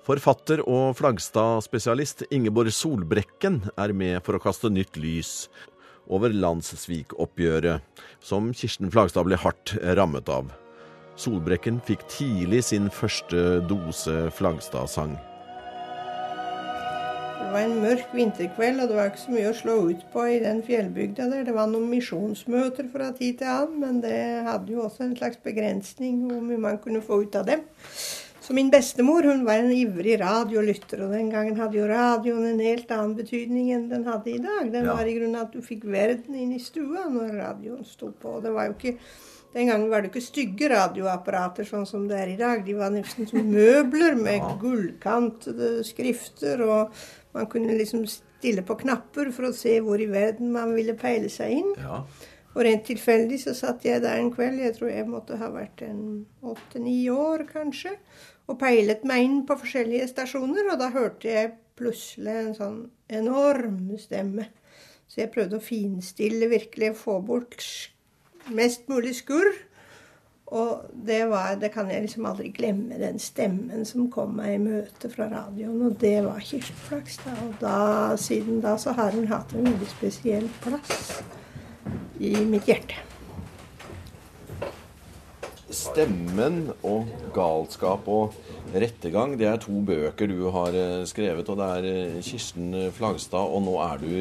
Forfatter 0.04 0.66
og 0.66 0.98
Flagstad-spesialist 0.98 2.26
Ingeborg 2.34 2.74
Solbrekken 2.74 3.62
er 3.78 3.94
med 3.94 4.18
for 4.26 4.40
å 4.40 4.42
kaste 4.42 4.74
nytt 4.74 4.98
lys 4.98 5.46
over 6.10 6.34
landssvikoppgjøret, 6.34 7.86
som 8.18 8.50
Kirsten 8.58 8.90
Flagstad 8.90 9.30
ble 9.30 9.38
hardt 9.46 9.78
rammet 9.94 10.34
av. 10.34 10.50
Solbrekken 11.16 11.78
fikk 11.86 12.08
tidlig 12.10 12.64
sin 12.72 12.90
første 12.90 13.62
dose 13.70 14.16
Flagstad-sang. 14.34 15.14
Det 17.44 17.52
var 17.54 17.68
en 17.68 17.82
mørk 17.84 18.10
vinterkveld, 18.18 18.80
og 18.82 18.90
det 18.90 18.98
var 18.98 19.12
ikke 19.12 19.22
så 19.22 19.34
mye 19.36 19.52
å 19.52 19.58
slå 19.58 19.76
ut 19.92 20.04
på 20.14 20.24
i 20.32 20.40
den 20.42 20.64
fjellbygda 20.66 21.28
der. 21.30 21.44
Det 21.46 21.54
var 21.54 21.68
noen 21.70 21.86
misjonsmøter 21.92 22.88
fra 22.90 23.12
tid 23.14 23.44
til 23.44 23.52
annen, 23.52 23.76
men 23.84 24.00
det 24.02 24.18
hadde 24.48 24.74
jo 24.74 24.88
også 24.88 25.06
en 25.06 25.18
slags 25.20 25.38
begrensning 25.46 26.24
hvor 26.26 26.42
mye 26.42 26.62
man 26.64 26.80
kunne 26.82 27.04
få 27.06 27.22
ut 27.28 27.38
av 27.38 27.46
dem. 27.52 27.62
Så 28.44 28.56
min 28.58 28.72
bestemor 28.74 29.24
hun 29.30 29.46
var 29.46 29.62
en 29.62 29.72
ivrig 29.72 30.18
radiolytter, 30.20 31.06
og 31.06 31.14
den 31.14 31.30
gangen 31.32 31.60
hadde 31.62 31.78
jo 31.78 31.86
radioen 31.88 32.48
en 32.50 32.64
helt 32.64 32.90
annen 32.92 33.14
betydning 33.20 33.70
enn 33.76 33.86
den 33.92 34.08
hadde 34.10 34.34
i 34.34 34.42
dag. 34.42 34.72
Den 34.74 34.90
Ja. 34.90 34.96
var 34.98 35.06
i 35.06 35.14
grunnen 35.14 35.40
at 35.40 35.54
du 35.54 35.62
fikk 35.62 35.86
verden 35.86 36.34
inn 36.36 36.52
i 36.58 36.60
stua 36.60 37.06
når 37.08 37.38
radioen 37.38 37.86
sto 37.86 38.10
på. 38.12 38.36
og 38.40 38.44
Det 38.44 38.52
var 38.52 38.66
jo 38.68 38.74
ikke 38.74 38.98
den 39.54 39.70
gangen 39.70 39.90
var 39.92 40.02
det 40.02 40.10
ikke 40.10 40.24
stygge 40.26 40.70
radioapparater 40.72 41.68
sånn 41.68 41.86
som 41.86 42.08
det 42.10 42.18
er 42.18 42.34
i 42.34 42.40
dag. 42.40 42.64
De 42.66 42.74
var 42.78 42.94
nesten 42.94 43.30
som 43.30 43.46
møbler 43.54 44.18
med 44.18 44.46
gullkantede 44.62 45.76
skrifter, 45.86 46.64
og 46.66 47.04
man 47.38 47.50
kunne 47.52 47.78
liksom 47.78 48.08
stille 48.10 48.66
på 48.66 48.80
knapper 48.82 49.30
for 49.34 49.50
å 49.50 49.56
se 49.56 49.78
hvor 49.86 50.02
i 50.02 50.10
verden 50.10 50.50
man 50.56 50.74
ville 50.78 50.98
peile 50.98 51.30
seg 51.34 51.60
inn. 51.62 51.74
ja. 51.82 52.04
Og 52.54 52.62
rent 52.68 52.84
tilfeldig 52.86 53.40
så 53.42 53.56
satt 53.58 53.86
jeg 53.88 54.04
der 54.04 54.20
en 54.22 54.30
kveld, 54.34 54.60
jeg 54.62 54.76
tror 54.76 54.92
jeg 54.92 55.10
måtte 55.10 55.40
ha 55.42 55.48
vært 55.50 55.82
en 55.88 56.02
åtte-ni 56.46 57.00
år 57.10 57.48
kanskje, 57.50 57.96
og 58.46 58.60
peilet 58.62 59.06
meg 59.10 59.26
inn 59.26 59.40
på 59.50 59.58
forskjellige 59.58 60.12
stasjoner, 60.12 60.70
og 60.70 60.78
da 60.82 60.92
hørte 60.94 61.32
jeg 61.32 61.56
plutselig 61.80 62.36
en 62.38 62.54
sånn 62.58 62.78
enorm 63.10 63.96
stemme. 63.98 64.52
Så 65.10 65.24
jeg 65.24 65.34
prøvde 65.34 65.58
å 65.58 65.66
finstille, 65.66 66.50
virkelig 66.52 66.94
få 67.02 67.20
bort 67.26 67.66
mest 68.52 68.90
mulig 68.92 69.16
skurr. 69.20 69.54
Og 70.54 70.84
det, 70.94 71.24
var, 71.32 71.56
det 71.58 71.72
kan 71.74 71.88
jeg 71.90 72.04
liksom 72.04 72.28
aldri 72.30 72.52
glemme, 72.54 73.00
den 73.02 73.18
stemmen 73.22 73.88
som 73.90 74.10
kom 74.14 74.36
meg 74.38 74.58
i 74.58 74.62
møte 74.62 75.10
fra 75.10 75.26
radioen. 75.32 75.80
Og 75.88 75.96
det 76.02 76.20
var 76.26 76.44
Kirsten 76.46 76.78
Flagstad. 76.84 77.40
Og 77.48 77.56
da, 77.64 77.78
siden 78.22 78.62
da 78.62 78.76
så 78.78 78.94
har 78.94 79.16
hun 79.16 79.32
hatt 79.32 79.56
en 79.56 79.66
veldig 79.66 79.90
spesiell 79.96 80.46
plass 80.62 81.24
i 82.22 82.36
mitt 82.46 82.70
hjerte. 82.70 83.02
'Stemmen' 85.74 86.70
og 86.86 87.08
'Galskap 87.34 88.08
og 88.08 88.36
rettergang'. 88.76 89.34
Det 89.40 89.48
er 89.50 89.58
to 89.58 89.82
bøker 89.82 90.30
du 90.30 90.52
har 90.54 90.70
eh, 90.70 91.06
skrevet, 91.10 91.50
og 91.50 91.58
det 91.58 91.70
er 91.78 91.88
eh, 91.90 92.22
Kirsten 92.22 92.92
Flagstad. 92.94 93.50
Og 93.50 93.64
nå 93.66 93.80
er 93.82 93.98
du 93.98 94.14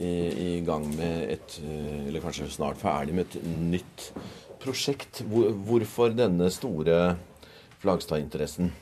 i, 0.00 0.60
gang 0.64 0.86
med 0.96 1.32
et 1.34 1.56
eh, 1.60 2.06
Eller 2.08 2.22
kanskje 2.24 2.48
snart 2.50 2.80
ferdig 2.80 3.14
med 3.14 3.26
et 3.28 3.42
nytt 3.44 4.06
prosjekt. 4.60 5.22
Hvor, 5.28 5.50
hvorfor 5.52 6.14
denne 6.16 6.50
store 6.52 7.16
Flagstad-interessen? 7.80 8.72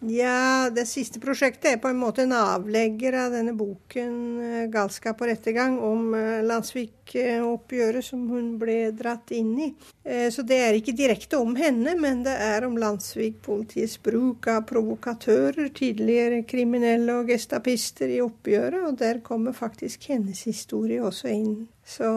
Ja, 0.00 0.70
det 0.72 0.86
siste 0.88 1.20
prosjektet 1.20 1.66
er 1.74 1.80
på 1.80 1.90
en 1.90 1.98
måte 2.00 2.22
en 2.24 2.32
avlegger 2.32 3.18
av 3.20 3.34
denne 3.36 3.52
boken 3.52 4.14
eh, 4.40 4.62
'Galskap 4.72 5.20
og 5.20 5.28
rettergang' 5.28 5.76
om 5.84 6.14
eh, 6.16 6.38
Landsvik-oppgjøret 6.48 8.06
som 8.06 8.22
hun 8.32 8.54
ble 8.62 8.78
dratt 8.96 9.28
inn 9.36 9.50
i. 9.60 9.68
Eh, 10.00 10.30
så 10.32 10.40
det 10.48 10.56
er 10.56 10.78
ikke 10.78 10.96
direkte 10.96 11.36
om 11.36 11.52
henne, 11.58 11.92
men 12.00 12.24
det 12.24 12.32
er 12.32 12.64
om 12.64 12.80
Landsvik-politiets 12.80 13.98
bruk 14.00 14.48
av 14.48 14.64
provokatører, 14.72 15.68
tidligere 15.76 16.46
kriminelle 16.48 17.20
og 17.20 17.28
gestapister 17.34 18.08
i 18.08 18.22
oppgjøret, 18.24 18.80
og 18.88 18.96
der 19.04 19.20
kommer 19.20 19.52
faktisk 19.52 20.08
hennes 20.14 20.46
historie 20.48 21.04
også 21.04 21.28
inn. 21.28 21.54
Så 21.84 22.08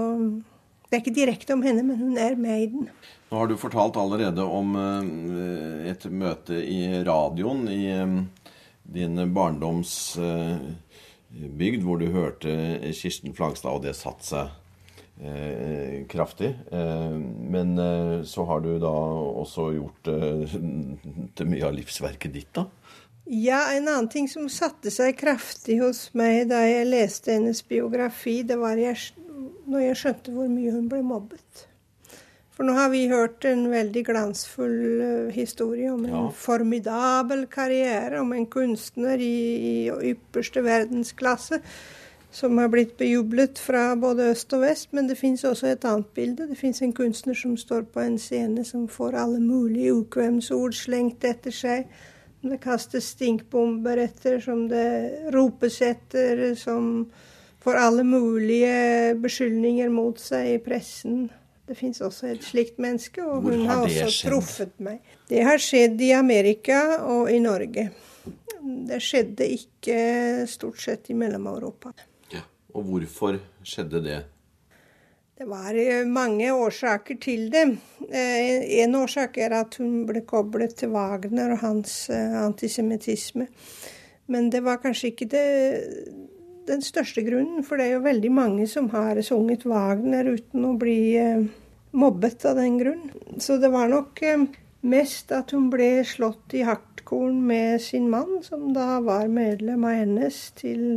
det 0.94 1.00
er 1.00 1.08
ikke 1.08 1.18
direkte 1.18 1.56
om 1.56 1.64
henne, 1.66 1.82
men 1.82 1.98
hun 1.98 2.18
er 2.22 2.36
med 2.38 2.60
i 2.62 2.68
den. 2.70 2.86
Nå 3.32 3.38
har 3.40 3.48
du 3.50 3.56
fortalt 3.58 3.96
allerede 3.98 4.44
om 4.46 4.76
eh, 4.78 5.90
et 5.90 6.06
møte 6.06 6.54
i 6.54 7.02
radioen 7.02 7.66
i 7.74 7.90
eh, 7.90 8.06
din 8.94 9.18
barndomsbygd, 9.34 11.82
hvor 11.82 11.98
du 11.98 12.14
hørte 12.14 12.54
Kirsten 12.94 13.34
Flagstad, 13.34 13.74
og 13.74 13.82
det 13.88 13.96
satte 13.98 14.22
seg 14.28 14.54
eh, 15.26 16.06
kraftig. 16.12 16.54
Men 16.70 17.74
så 18.30 18.46
har 18.52 18.62
du 18.62 18.78
da 18.78 18.94
også 19.42 19.74
gjort 19.80 20.06
til 20.14 21.46
mye 21.50 21.66
av 21.72 21.74
livsverket 21.74 22.38
ditt, 22.38 22.54
da? 22.54 22.70
Ja, 23.26 23.72
en 23.72 23.88
annen 23.88 24.10
ting 24.12 24.26
som 24.28 24.50
satte 24.52 24.92
seg 24.92 25.16
kraftig 25.16 25.78
hos 25.80 26.10
meg 26.18 26.50
da 26.50 26.60
jeg 26.68 26.90
leste 26.90 27.38
hennes 27.38 27.62
biografi, 27.64 28.42
det 28.44 28.58
var 28.60 28.76
jeg, 28.76 28.98
når 29.70 29.88
jeg 29.88 30.00
skjønte 30.02 30.34
hvor 30.36 30.50
mye 30.52 30.74
hun 30.74 30.90
ble 30.92 31.02
mobbet. 31.06 31.68
For 32.54 32.68
nå 32.68 32.76
har 32.78 32.92
vi 32.94 33.08
hørt 33.10 33.46
en 33.50 33.66
veldig 33.72 34.04
glansfull 34.06 34.78
uh, 35.02 35.34
historie 35.34 35.90
om 35.90 36.04
en 36.06 36.14
ja. 36.14 36.24
formidabel 36.38 37.48
karriere, 37.50 38.22
om 38.22 38.34
en 38.36 38.46
kunstner 38.46 39.18
i, 39.18 39.36
i 39.58 40.14
ypperste 40.14 40.62
verdensklasse 40.66 41.64
som 42.34 42.58
har 42.58 42.70
blitt 42.74 42.96
bejublet 42.98 43.60
fra 43.62 43.96
både 43.96 44.32
øst 44.32 44.54
og 44.58 44.64
vest. 44.66 44.90
Men 44.92 45.10
det 45.10 45.18
fins 45.20 45.44
også 45.46 45.68
et 45.70 45.86
annet 45.86 46.08
bilde. 46.18 46.48
Det 46.50 46.58
fins 46.58 46.82
en 46.82 46.94
kunstner 46.94 47.38
som 47.38 47.58
står 47.58 47.86
på 47.94 48.02
en 48.02 48.18
scene 48.18 48.66
som 48.66 48.88
får 48.90 49.18
alle 49.22 49.40
mulige 49.42 49.94
ukvemsord 49.94 50.74
slengt 50.74 51.24
etter 51.30 51.54
seg. 51.54 51.86
Det 52.44 52.58
kastes 52.62 53.12
stinkbomber 53.14 54.02
etter, 54.04 54.40
som 54.42 54.66
det 54.68 55.30
ropes 55.34 55.78
etter, 55.86 56.42
som 56.60 57.06
får 57.64 57.80
alle 57.80 58.04
mulige 58.04 59.16
beskyldninger 59.24 59.90
mot 59.90 60.20
seg 60.20 60.56
i 60.56 60.60
pressen. 60.64 61.30
Det 61.64 61.78
fins 61.80 62.02
også 62.04 62.34
et 62.34 62.44
slikt 62.44 62.80
menneske, 62.84 63.24
og 63.24 63.46
hun 63.48 63.64
har, 63.64 63.78
har 63.78 63.86
også 63.88 64.10
skjedd? 64.12 64.32
truffet 64.32 64.74
meg. 64.84 65.00
Det 65.30 65.46
har 65.48 65.62
skjedd 65.64 66.02
i 66.04 66.12
Amerika 66.18 66.82
og 67.08 67.32
i 67.32 67.40
Norge. 67.44 67.88
Det 68.64 69.00
skjedde 69.04 69.48
ikke 69.56 69.98
stort 70.48 70.82
sett 70.84 71.10
i 71.12 71.16
Mellom-Europa. 71.18 71.94
Ja, 72.36 72.44
og 72.76 72.88
hvorfor 72.92 73.40
skjedde 73.64 74.04
det? 74.04 74.20
Det 75.38 75.48
var 75.50 75.76
eh, 75.76 76.06
mange 76.08 76.52
årsaker 76.54 77.18
til 77.20 77.48
det. 77.52 77.64
Eh, 78.10 78.84
en 78.84 78.96
årsak 78.96 79.40
er 79.42 79.56
at 79.58 79.80
hun 79.82 80.04
ble 80.08 80.22
koblet 80.30 80.76
til 80.80 80.94
Wagner 80.94 81.56
og 81.56 81.64
hans 81.64 81.96
eh, 82.14 82.36
antisemittisme. 82.44 83.48
Men 84.32 84.52
det 84.54 84.62
var 84.64 84.80
kanskje 84.84 85.10
ikke 85.12 85.28
det, 85.32 85.48
den 86.68 86.84
største 86.86 87.24
grunnen, 87.26 87.64
for 87.66 87.80
det 87.80 87.88
er 87.88 87.98
jo 87.98 88.06
veldig 88.06 88.32
mange 88.34 88.68
som 88.70 88.90
har 88.94 89.20
sunget 89.26 89.66
Wagner 89.70 90.34
uten 90.34 90.68
å 90.68 90.74
bli 90.80 91.16
eh, 91.20 91.46
mobbet 91.94 92.46
av 92.50 92.60
den 92.60 92.78
grunn. 92.82 93.10
Så 93.42 93.58
det 93.62 93.72
var 93.74 93.92
nok 93.92 94.22
eh, 94.26 94.46
mest 94.84 95.34
at 95.36 95.54
hun 95.56 95.70
ble 95.74 96.04
slått 96.08 96.56
i 96.58 96.64
hartkorn 96.68 97.42
med 97.48 97.82
sin 97.84 98.10
mann, 98.12 98.40
som 98.46 98.72
da 98.76 98.98
var 99.04 99.30
medlem 99.32 99.86
av 99.88 100.02
NS 100.08 100.40
til 100.60 100.88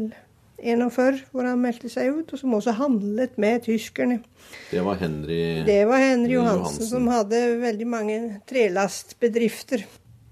41, 0.62 1.20
hvor 1.34 1.44
han 1.44 1.60
meldte 1.60 1.90
seg 1.92 2.14
ut, 2.16 2.32
og 2.32 2.40
som 2.40 2.54
også 2.56 2.76
handlet 2.78 3.36
med 3.40 3.66
tyskerne. 3.66 4.22
Det 4.70 4.82
var 4.84 4.98
Henry, 5.02 5.40
det 5.66 5.82
var 5.88 6.00
Henry 6.00 6.38
Johansen, 6.38 6.62
Johansen, 6.62 6.90
som 6.90 7.12
hadde 7.12 7.42
veldig 7.60 7.88
mange 7.92 8.18
trelastbedrifter. 8.48 9.84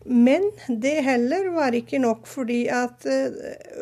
Men 0.04 0.50
det 0.68 0.98
heller 1.06 1.48
var 1.54 1.72
ikke 1.76 1.98
nok, 2.02 2.26
fordi 2.28 2.66
at 2.68 3.06
eh, 3.08 3.32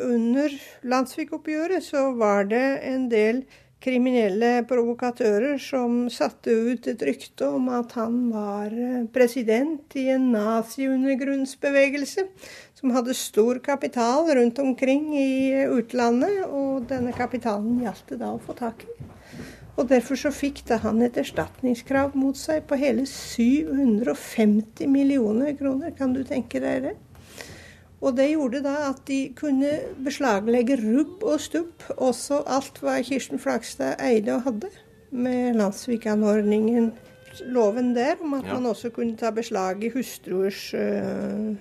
under 0.07 0.53
Landsvik-oppgjøret 0.87 1.83
så 1.83 2.13
var 2.15 2.47
det 2.47 2.63
en 2.87 3.09
del 3.11 3.43
kriminelle 3.83 4.61
provokatører 4.67 5.57
som 5.59 6.05
satte 6.13 6.53
ut 6.53 6.87
et 6.87 7.01
rykte 7.03 7.47
om 7.57 7.67
at 7.75 7.91
han 7.99 8.29
var 8.31 8.71
eh, 8.71 9.03
president 9.11 9.97
i 9.99 10.07
en 10.13 10.29
nazi-undergrunnsbevegelse 10.35 12.23
som 12.79 12.95
hadde 12.95 13.15
stor 13.19 13.59
kapital 13.63 14.31
rundt 14.37 14.59
omkring 14.63 15.11
i 15.19 15.65
utlandet, 15.67 16.45
og 16.47 16.87
denne 16.87 17.11
kapitalen 17.15 17.83
gjaldt 17.83 18.15
det 18.15 18.21
da 18.23 18.31
å 18.31 18.41
få 18.43 18.55
tak 18.59 18.87
i. 18.87 18.95
Og 19.73 19.89
Derfor 19.89 20.19
så 20.19 20.29
fikk 20.33 20.61
da 20.69 20.77
han 20.83 21.01
et 21.01 21.17
erstatningskrav 21.17 22.13
mot 22.17 22.37
seg 22.37 22.67
på 22.69 22.77
hele 22.77 23.07
750 23.09 24.85
millioner 24.91 25.55
kroner. 25.57 25.95
Kan 25.97 26.13
du 26.13 26.21
tenke 26.27 26.61
deg 26.61 26.85
det? 26.85 26.93
Og 28.03 28.17
det 28.17 28.33
gjorde 28.33 28.59
da 28.65 28.75
at 28.89 29.01
de 29.07 29.31
kunne 29.37 29.71
beslaglegge 30.03 30.77
rubb 30.81 31.23
og 31.23 31.39
stubb, 31.41 31.85
også 31.95 32.41
alt 32.51 32.81
hva 32.83 32.97
Kirsten 33.01 33.39
Flagstad 33.39 33.95
eide 34.03 34.35
og 34.35 34.43
hadde, 34.49 34.69
med 35.13 35.55
landsvikanordningen, 35.55 36.91
loven 37.53 37.93
der, 37.95 38.17
om 38.21 38.33
at 38.33 38.49
ja. 38.49 38.57
man 38.57 38.65
også 38.73 38.91
kunne 38.93 39.17
ta 39.17 39.31
beslag 39.31 39.83
i 39.83 39.91
hustruers 39.93 40.73
uh, 40.73 41.53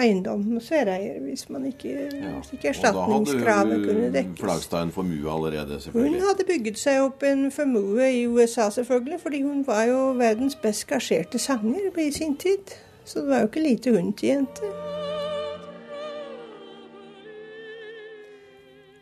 eiendom 0.00 0.56
og 0.56 0.62
særeier 0.62 1.20
hvis 1.22 1.48
man 1.50 1.66
ikke, 1.66 1.88
ja. 1.88 2.32
hvis 2.38 2.52
ikke 2.56 2.68
erstatningskravet 2.68 3.84
kunne 3.86 4.08
dekkes. 4.14 4.14
Og 4.14 4.16
da 4.16 4.22
hadde 4.22 4.40
Flagstad 4.40 4.82
en 4.82 4.92
formue 4.92 5.30
allerede, 5.36 5.80
selvfølgelig? 5.80 6.20
Hun 6.20 6.28
hadde 6.28 6.48
bygget 6.48 6.78
seg 6.78 7.02
opp 7.02 7.22
en 7.22 7.44
formue 7.54 8.08
i 8.12 8.26
USA, 8.26 8.70
selvfølgelig, 8.70 9.20
fordi 9.20 9.42
hun 9.42 9.66
var 9.66 9.84
jo 9.90 10.00
verdens 10.18 10.56
best 10.56 10.86
gasjerte 10.86 11.38
sanger 11.38 12.00
i 12.00 12.10
sin 12.12 12.36
tid. 12.36 12.74
Så 13.04 13.20
det 13.20 13.28
var 13.28 13.38
jo 13.44 13.52
ikke 13.52 13.68
lite 13.68 13.96
hun 13.96 14.12
tjente. 14.12 14.72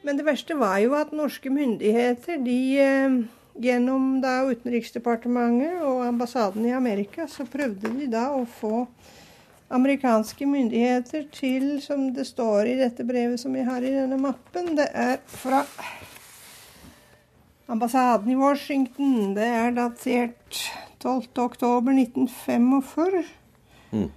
Men 0.03 0.19
det 0.19 0.27
verste 0.27 0.59
var 0.59 0.79
jo 0.83 0.97
at 0.99 1.13
norske 1.15 1.51
myndigheter, 1.51 2.41
de 2.43 2.59
eh, 2.83 3.19
gjennom 3.63 4.17
da 4.23 4.41
Utenriksdepartementet 4.49 5.83
og 5.87 6.07
ambassaden 6.07 6.67
i 6.67 6.75
Amerika, 6.75 7.29
så 7.31 7.47
prøvde 7.47 7.93
de 7.95 8.09
da 8.11 8.29
å 8.35 8.43
få 8.59 8.87
amerikanske 9.73 10.47
myndigheter 10.47 11.25
til, 11.33 11.83
som 11.83 12.15
det 12.15 12.27
står 12.29 12.67
i 12.69 12.81
dette 12.81 13.05
brevet 13.09 13.41
som 13.41 13.55
vi 13.57 13.63
har 13.67 13.83
i 13.83 13.95
denne 13.95 14.19
mappen, 14.21 14.77
det 14.77 14.89
er 14.93 15.17
fra 15.27 15.67
ambassaden 17.73 18.31
i 18.33 18.37
Washington. 18.37 19.35
Det 19.37 19.49
er 19.49 19.71
datert 19.77 20.73
12.10.1945. 21.05 23.25
Mm. 23.93 24.11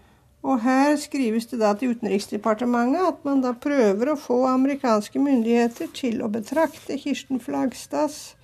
Og 0.45 0.62
her 0.62 0.95
skrives 1.01 1.47
det 1.50 1.59
da 1.63 1.71
til 1.74 1.89
Utenriksdepartementet 1.95 3.07
at 3.07 3.24
man 3.25 3.41
da 3.41 3.53
prøver 3.57 4.12
å 4.12 4.19
få 4.19 4.45
amerikanske 4.51 5.19
myndigheter 5.19 5.88
til 5.95 6.21
å 6.21 6.29
betrakte 6.29 7.00
Kirsten 7.01 7.39
Flagstads 7.41 8.35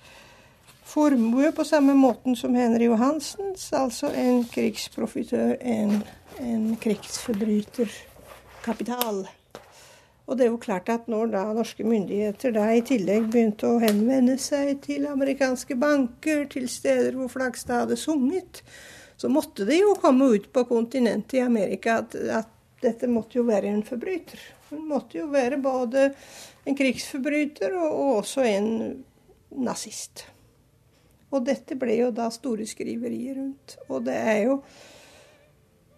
formue 0.92 1.54
på 1.56 1.64
samme 1.64 1.94
måten 1.96 2.36
som 2.36 2.54
Henry 2.54 2.90
Johansens, 2.90 3.70
altså 3.72 4.12
en 4.12 4.42
krigsprofitør, 4.52 5.56
en 5.60 6.02
en 6.40 6.76
krigsforbryterkapital. 6.76 9.28
Og 10.26 10.36
det 10.38 10.44
er 10.46 10.50
jo 10.52 10.58
klart 10.62 10.88
at 10.92 11.08
når 11.10 11.26
da 11.32 11.42
norske 11.52 11.84
myndigheter 11.84 12.52
da 12.54 12.68
i 12.72 12.82
tillegg 12.86 13.30
begynte 13.32 13.66
å 13.68 13.80
henvende 13.82 14.38
seg 14.40 14.80
til 14.84 15.06
amerikanske 15.10 15.74
banker, 15.76 16.44
til 16.52 16.68
steder 16.70 17.12
hvor 17.18 17.28
Flagstad 17.32 17.80
hadde 17.84 17.96
sunget, 18.00 18.62
så 19.18 19.28
måtte 19.30 19.64
det 19.68 19.78
jo 19.80 20.00
komme 20.00 20.24
ut 20.34 20.52
på 20.54 20.64
kontinentet 20.70 21.34
i 21.38 21.44
Amerika 21.44 21.90
at, 22.02 22.10
at 22.14 22.48
dette 22.82 23.06
måtte 23.10 23.38
jo 23.38 23.44
være 23.46 23.68
en 23.70 23.84
forbryter. 23.86 24.38
Hun 24.70 24.82
måtte 24.88 25.18
jo 25.20 25.26
være 25.30 25.56
både 25.62 26.00
en 26.66 26.76
krigsforbryter 26.78 27.70
og, 27.76 27.90
og 27.90 28.16
også 28.22 28.40
en 28.46 28.68
nazist. 29.62 30.31
Og 31.32 31.44
dette 31.46 31.76
ble 31.80 31.96
jo 31.98 32.10
da 32.14 32.28
store 32.32 32.66
skriverier 32.68 33.38
rundt. 33.40 33.78
Og 33.88 34.04
det 34.06 34.16
er 34.16 34.42
jo 34.46 34.58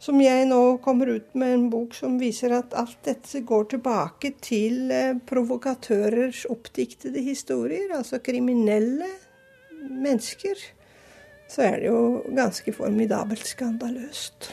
som 0.05 0.19
jeg 0.21 0.45
nå 0.51 0.61
kommer 0.85 1.15
ut 1.17 1.31
med 1.39 1.55
en 1.55 1.69
bok 1.73 1.95
som 1.97 2.19
viser 2.21 2.53
at 2.53 2.75
alt 2.77 2.99
dette 3.07 3.41
går 3.49 3.71
tilbake 3.73 4.35
til 4.45 4.91
eh, 4.93 5.17
provokatørers 5.27 6.43
oppdiktede 6.53 7.23
historier, 7.25 7.89
altså 7.97 8.21
kriminelle 8.21 9.09
mennesker 9.89 10.61
så 11.49 11.63
er 11.63 11.81
det 11.81 11.91
jo 11.91 12.23
ganske 12.35 12.73
formidabelt 12.73 13.47
skandaløst. 13.47 14.51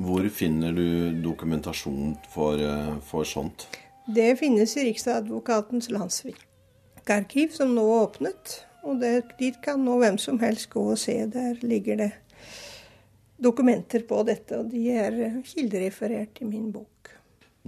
Hvor 0.00 0.24
finner 0.32 0.72
du 0.72 1.12
dokumentasjon 1.22 2.16
for, 2.32 2.56
eh, 2.56 2.96
for 3.04 3.24
sånt? 3.24 3.68
Det 4.14 4.38
finnes 4.38 4.76
i 4.76 4.84
Riksadvokatens 4.88 5.90
landsarkiv, 5.90 7.52
som 7.52 7.74
nå 7.74 7.84
er 7.84 8.06
åpnet. 8.06 8.64
Og 8.84 9.00
det, 9.02 9.14
dit 9.40 9.56
kan 9.62 9.82
nå 9.84 9.98
hvem 10.00 10.16
som 10.20 10.40
helst 10.40 10.70
gå 10.72 10.82
og 10.92 10.98
se. 11.00 11.16
Der 11.30 11.58
ligger 11.62 12.00
det 12.00 12.10
dokumenter 13.40 14.04
på 14.08 14.22
dette, 14.28 14.60
og 14.60 14.70
de 14.72 14.86
er 14.92 15.40
kildereferert 15.46 16.40
i 16.40 16.48
min 16.48 16.70
bok. 16.72 17.14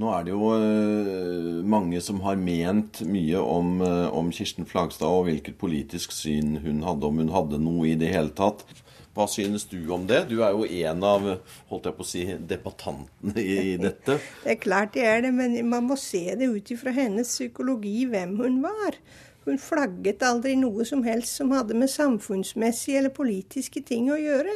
Nå 0.00 0.08
er 0.08 0.24
det 0.24 0.32
jo 0.32 0.52
uh, 0.56 1.58
mange 1.68 2.00
som 2.00 2.22
har 2.24 2.38
ment 2.40 3.02
mye 3.04 3.40
om, 3.40 3.74
uh, 3.84 4.08
om, 4.16 4.30
Kirsten 4.32 4.64
Flagstad 4.68 5.12
og 5.12 5.26
hvilket 5.26 5.58
politisk 5.60 6.14
syn 6.16 6.56
hun 6.64 6.80
hadde, 6.86 7.08
om 7.08 7.20
hun 7.20 7.32
hadde 7.32 7.60
noe 7.60 7.90
i 7.90 7.98
det 8.00 8.08
hele 8.14 8.32
tatt. 8.36 8.64
Hva 9.12 9.26
synes 9.28 9.66
du 9.68 9.76
om 9.92 10.06
det? 10.08 10.22
Du 10.30 10.38
er 10.40 10.54
jo 10.56 10.64
en 10.64 11.04
av 11.04 11.26
holdt 11.68 11.90
jeg 11.90 11.96
på 11.98 12.04
å 12.04 12.08
si, 12.08 12.22
debattantene 12.48 13.34
i, 13.36 13.58
i 13.74 13.76
dette. 13.80 14.16
Det 14.46 14.54
er 14.54 14.62
klart 14.62 14.96
jeg 14.96 15.10
er 15.10 15.26
det, 15.26 15.34
men 15.36 15.58
man 15.68 15.84
må 15.90 15.98
se 16.00 16.24
det 16.40 16.48
ut 16.48 16.72
ifra 16.72 16.94
hennes 16.96 17.28
psykologi, 17.28 18.06
hvem 18.08 18.38
hun 18.40 18.62
var. 18.64 18.96
Hun 19.44 19.58
flagget 19.58 20.22
aldri 20.22 20.54
noe 20.58 20.84
som 20.86 21.02
helst 21.06 21.40
som 21.40 21.50
hadde 21.54 21.74
med 21.74 21.90
samfunnsmessige 21.90 23.00
eller 23.00 23.14
politiske 23.14 23.82
ting 23.86 24.10
å 24.12 24.20
gjøre. 24.20 24.54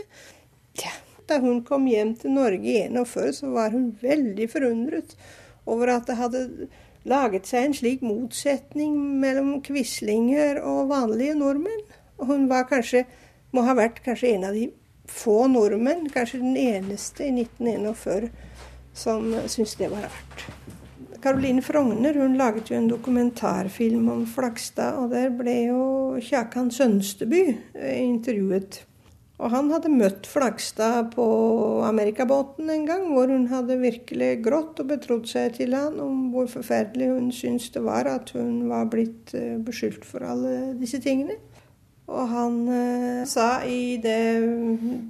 Ja, 0.79 0.93
da 1.27 1.41
hun 1.43 1.65
kom 1.67 1.89
hjem 1.91 2.15
til 2.21 2.37
Norge 2.37 2.71
i 2.71 2.85
41, 2.87 3.41
så 3.41 3.51
var 3.55 3.75
hun 3.75 3.91
veldig 4.03 4.47
forundret 4.53 5.17
over 5.67 5.97
at 5.97 6.07
det 6.07 6.19
hadde 6.21 6.43
laget 7.07 7.51
seg 7.51 7.67
en 7.67 7.75
slik 7.75 8.03
motsetning 8.07 8.95
mellom 9.23 9.57
quislinger 9.67 10.61
og 10.63 10.91
vanlige 10.93 11.35
nordmenn. 11.39 11.83
Og 12.21 12.31
hun 12.31 12.47
var 12.51 12.69
kanskje, 12.71 13.05
må 13.51 13.67
ha 13.67 13.75
vært 13.79 14.03
kanskje 14.07 14.37
en 14.37 14.47
av 14.49 14.55
de 14.57 14.69
få 15.11 15.47
nordmenn, 15.51 16.09
kanskje 16.15 16.43
den 16.43 16.57
eneste 16.59 17.27
i 17.27 17.33
1941, 17.35 18.31
som 18.95 19.29
syntes 19.47 19.77
det 19.79 19.91
var 19.93 20.07
rart. 20.09 20.47
Caroline 21.23 21.63
Frogner 21.63 22.17
hun 22.21 22.37
laget 22.39 22.71
jo 22.71 22.77
en 22.79 22.91
dokumentarfilm 22.91 24.09
om 24.13 24.27
Flagstad, 24.29 24.99
og 25.01 25.15
der 25.15 25.33
ble 25.35 25.57
jo 25.69 25.81
Kjakan 26.23 26.71
Sønsteby 26.75 27.43
eh, 27.75 28.03
intervjuet. 28.03 28.83
Og 29.37 29.53
han 29.53 29.69
hadde 29.69 29.93
møtt 29.93 30.29
Flagstad 30.31 31.11
på 31.13 31.27
amerikabåten 31.85 32.71
en 32.73 32.87
gang, 32.89 33.11
hvor 33.13 33.29
hun 33.29 33.45
hadde 33.51 33.77
virkelig 33.83 34.31
grått 34.47 34.81
og 34.81 34.89
betrodd 34.95 35.29
seg 35.29 35.59
til 35.59 35.77
han 35.77 35.99
om 36.01 36.31
hvor 36.33 36.49
forferdelig 36.49 37.11
hun 37.13 37.29
syntes 37.35 37.69
det 37.75 37.85
var 37.85 38.09
at 38.09 38.33
hun 38.37 38.65
var 38.71 38.89
blitt 38.93 39.35
eh, 39.37 39.59
beskyldt 39.61 40.09
for 40.09 40.25
alle 40.25 40.73
disse 40.81 41.03
tingene. 41.05 41.37
Og 42.07 42.29
han 42.31 42.69
eh, 42.71 43.27
sa 43.27 43.65
i 43.67 43.99
det 44.03 44.43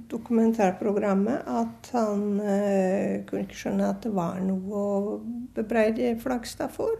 dokumentarprogrammet 0.09 1.45
at 1.45 1.89
han 1.93 2.39
eh, 2.41 3.21
kunne 3.27 3.43
ikke 3.45 3.59
skjønne 3.59 3.89
at 3.91 4.01
det 4.07 4.13
var 4.17 4.39
noe 4.41 4.73
å 4.73 5.21
bebreide 5.53 6.15
Flagstad 6.21 6.69
for. 6.73 6.97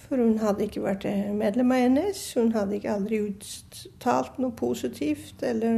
For 0.00 0.16
hun 0.22 0.38
hadde 0.42 0.64
ikke 0.66 0.82
vært 0.84 1.04
medlem 1.34 1.72
av 1.74 1.80
NS. 1.92 2.34
Hun 2.38 2.52
hadde 2.54 2.74
ikke 2.78 2.94
aldri 2.94 3.16
uttalt 3.26 4.34
noe 4.42 4.52
positivt 4.58 5.38
eller 5.46 5.76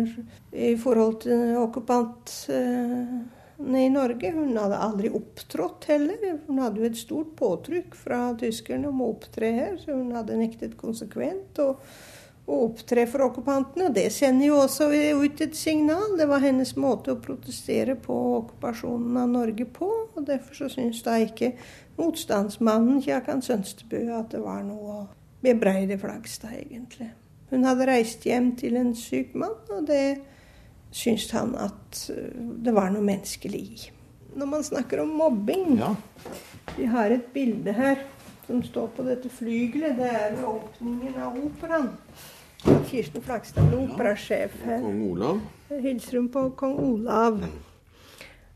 i 0.53 0.77
forhold 0.81 1.17
til 1.25 1.57
okkupantene 1.61 3.83
i 3.83 3.89
Norge. 3.93 4.29
Hun 4.37 4.57
hadde 4.61 4.85
aldri 4.85 5.09
opptrådt 5.17 5.85
heller. 5.93 6.19
Hun 6.47 6.59
hadde 6.61 6.81
jo 6.81 6.87
et 6.89 7.01
stort 7.01 7.31
påtrykk 7.41 7.91
fra 7.99 8.21
tyskerne 8.41 8.87
om 8.93 8.99
å 9.05 9.13
opptre 9.17 9.49
her, 9.53 9.75
så 9.81 9.89
hun 9.97 10.13
hadde 10.17 10.41
nektet 10.41 10.73
konsekvent. 10.81 11.53
og 11.61 11.73
å 12.47 12.59
opptre 12.67 13.05
for 13.11 13.27
okkupantene. 13.29 13.89
Og 13.89 13.97
det 13.97 14.09
sender 14.15 14.49
jo 14.49 14.59
også 14.65 14.89
ut 15.23 15.43
et 15.45 15.57
signal. 15.57 16.17
Det 16.19 16.27
var 16.31 16.43
hennes 16.45 16.75
måte 16.81 17.15
å 17.15 17.23
protestere 17.23 17.97
på 18.01 18.19
okkupasjonen 18.41 19.19
av 19.23 19.31
Norge 19.31 19.67
på. 19.79 19.91
Og 20.17 20.27
derfor 20.29 20.65
så 20.65 20.71
syns 20.73 21.03
da 21.07 21.19
ikke 21.23 21.55
motstandsmannen 22.01 23.03
Kjakan 23.05 23.43
Sønstebø 23.45 24.05
at 24.19 24.33
det 24.35 24.43
var 24.43 24.63
noe 24.67 24.99
å 24.99 25.09
bebreide 25.43 25.99
Flagstad, 25.99 26.55
egentlig. 26.59 27.11
Hun 27.53 27.67
hadde 27.69 27.89
reist 27.89 28.25
hjem 28.25 28.55
til 28.57 28.79
en 28.81 28.95
syk 28.97 29.35
mann, 29.37 29.59
og 29.75 29.85
det 29.91 30.23
syns 30.95 31.27
han 31.35 31.53
at 31.61 32.05
uh, 32.13 32.31
det 32.65 32.73
var 32.75 32.93
noe 32.95 33.05
menneskelig 33.05 33.63
i. 33.63 33.91
Når 34.39 34.49
man 34.49 34.65
snakker 34.65 35.03
om 35.03 35.13
mobbing 35.19 35.77
ja. 35.77 35.91
Vi 36.79 36.87
har 36.89 37.13
et 37.13 37.27
bilde 37.35 37.75
her 37.77 37.99
som 38.53 38.63
står 38.63 38.87
på 38.97 39.05
dette 39.07 39.31
flygelet. 39.33 39.97
Det 39.97 40.09
er 40.13 40.35
ved 40.37 40.45
åpningen 40.45 41.15
av 41.17 41.37
operaen. 41.41 41.91
Kirsten 42.87 43.23
Flakstad, 43.25 43.73
operasjef 43.75 44.59
her. 44.67 44.83
Kong 44.83 44.99
Olav. 45.11 45.39
Hilser 45.81 46.19
hun 46.19 46.29
på 46.29 46.43
kong 46.61 46.75
Olav. 46.85 47.41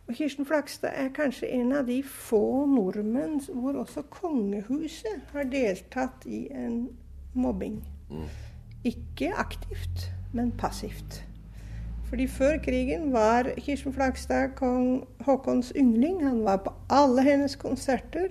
Og 0.06 0.14
Kirsten 0.14 0.46
Flakstad 0.46 0.92
er 0.94 1.08
kanskje 1.16 1.48
en 1.56 1.72
av 1.72 1.88
de 1.88 2.02
få 2.04 2.66
nordmenn 2.70 3.40
hvor 3.48 3.80
også 3.80 4.04
kongehuset 4.12 5.24
har 5.32 5.48
deltatt 5.50 6.28
i 6.28 6.44
en 6.52 6.90
mobbing. 7.34 7.80
Mm. 8.10 8.28
Ikke 8.84 9.32
aktivt, 9.32 10.10
men 10.36 10.52
passivt. 10.60 11.22
Fordi 12.06 12.28
før 12.30 12.60
krigen 12.62 13.14
var 13.16 13.48
Kirsten 13.56 13.96
Flakstad 13.96 14.52
kong 14.60 15.06
Haakons 15.24 15.72
yngling. 15.76 16.20
Han 16.28 16.44
var 16.44 16.60
på 16.68 16.76
alle 16.92 17.24
hennes 17.24 17.56
konserter. 17.56 18.28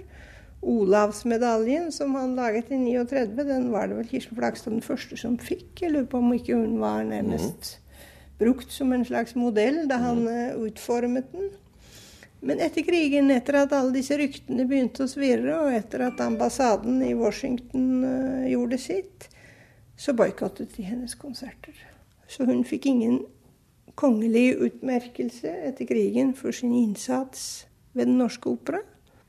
Olavsmedaljen 0.65 1.91
som 1.93 2.15
han 2.17 2.35
laget 2.37 2.71
i 2.73 2.79
39, 2.81 3.43
den 3.45 3.69
var 3.73 3.89
det 3.89 3.99
vel 3.99 4.07
Kirsten 4.09 4.37
Flagstad 4.37 4.73
den 4.73 4.85
første 4.85 5.17
som 5.19 5.37
fikk. 5.37 5.83
Jeg 5.83 5.93
lurer 5.93 6.07
på 6.09 6.21
om 6.21 6.33
ikke 6.33 6.57
hun 6.57 6.79
var 6.81 7.03
nærmest 7.05 7.75
mm. 7.75 8.07
brukt 8.41 8.73
som 8.73 8.93
en 8.95 9.05
slags 9.05 9.35
modell 9.37 9.83
da 9.89 9.99
han 10.01 10.23
mm. 10.25 10.65
utformet 10.65 11.29
den. 11.33 11.51
Men 12.45 12.61
etter 12.61 12.85
krigen, 12.85 13.31
etter 13.33 13.61
at 13.63 13.73
alle 13.73 13.93
disse 13.95 14.17
ryktene 14.19 14.67
begynte 14.69 15.05
å 15.05 15.09
svirre, 15.09 15.53
og 15.63 15.73
etter 15.73 16.03
at 16.05 16.19
ambassaden 16.21 16.99
i 17.01 17.15
Washington 17.17 18.03
uh, 18.05 18.43
gjorde 18.45 18.77
sitt, 18.81 19.29
så 19.97 20.13
boikottet 20.13 20.75
de 20.75 20.85
hennes 20.85 21.15
konserter. 21.17 21.77
Så 22.29 22.45
hun 22.45 22.61
fikk 22.67 22.89
ingen 22.91 23.23
kongelig 23.97 24.57
utmerkelse 24.67 25.53
etter 25.69 25.87
krigen 25.89 26.35
for 26.37 26.53
sin 26.53 26.73
innsats 26.75 27.65
ved 27.95 28.09
Den 28.11 28.19
norske 28.19 28.51
opera, 28.51 28.81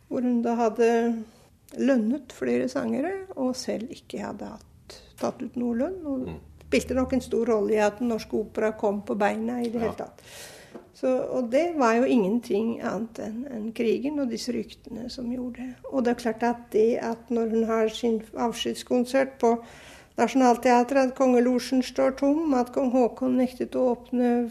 hvor 0.08 0.26
hun 0.26 0.42
da 0.44 0.54
hadde 0.58 0.90
lønnet 1.82 2.34
flere 2.34 2.68
sangere, 2.70 3.12
og 3.36 3.56
selv 3.58 3.90
ikke 3.92 4.22
hadde 4.22 4.50
hatt, 4.52 4.98
tatt 5.20 5.40
ut 5.42 5.56
noe 5.58 5.78
lønn. 5.82 6.02
Og 6.06 6.26
mm. 6.26 6.36
spilte 6.66 6.98
nok 6.98 7.16
en 7.16 7.24
stor 7.24 7.48
rolle 7.54 7.74
i 7.76 7.80
at 7.82 7.98
Den 8.02 8.12
norske 8.14 8.38
opera 8.38 8.72
kom 8.78 9.02
på 9.06 9.18
beina 9.18 9.60
i 9.62 9.70
det 9.70 9.80
ja. 9.80 9.88
hele 9.88 9.98
tatt. 9.98 10.22
Så, 10.96 11.10
og 11.28 11.50
det 11.52 11.74
var 11.76 11.98
jo 11.98 12.06
ingenting 12.08 12.78
annet 12.80 13.18
enn 13.20 13.42
en 13.52 13.66
krigen 13.76 14.16
og 14.22 14.30
disse 14.32 14.52
ryktene 14.54 15.10
som 15.12 15.28
gjorde 15.28 15.66
det. 15.66 15.90
Og 15.90 16.04
det 16.04 16.14
er 16.14 16.22
klart 16.22 16.46
at 16.48 16.62
det 16.72 16.88
at 17.04 17.28
når 17.28 17.52
hun 17.52 17.66
har 17.68 17.92
sin 17.92 18.22
avskjedskonsert 18.32 19.36
på 19.42 19.58
Nationaltheatret, 20.16 21.10
at 21.10 21.16
kongelosjen 21.16 21.82
står 21.84 22.14
tom, 22.20 22.54
at 22.56 22.70
kong 22.72 22.88
Haakon 22.94 23.36
nektet 23.36 23.76
å 23.76 23.90
åpne 23.92 24.48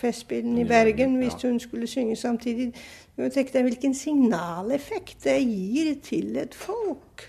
Festspillene 0.00 0.64
i 0.64 0.66
Bergen 0.66 1.20
hvis 1.20 1.38
hun 1.44 1.60
skulle 1.62 1.86
synge 1.90 2.18
samtidig 2.18 2.72
Tenk 3.20 3.50
deg 3.52 3.66
hvilken 3.66 3.92
signaleffekt 3.92 5.26
det 5.26 5.36
gir 5.44 5.90
til 6.00 6.38
et 6.40 6.54
folk. 6.56 7.26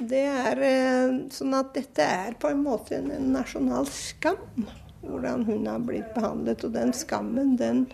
Det 0.00 0.22
er 0.24 0.62
eh, 0.64 1.10
sånn 1.34 1.52
at 1.58 1.74
dette 1.76 2.06
er 2.06 2.38
på 2.40 2.48
en 2.48 2.62
måte 2.64 2.96
en 2.96 3.26
nasjonal 3.34 3.84
skam 3.92 4.64
hvordan 5.02 5.44
hun 5.44 5.66
har 5.68 5.82
blitt 5.84 6.10
behandlet. 6.16 6.64
Og 6.64 6.74
den 6.74 6.94
skammen, 6.96 7.56
den, 7.60 7.84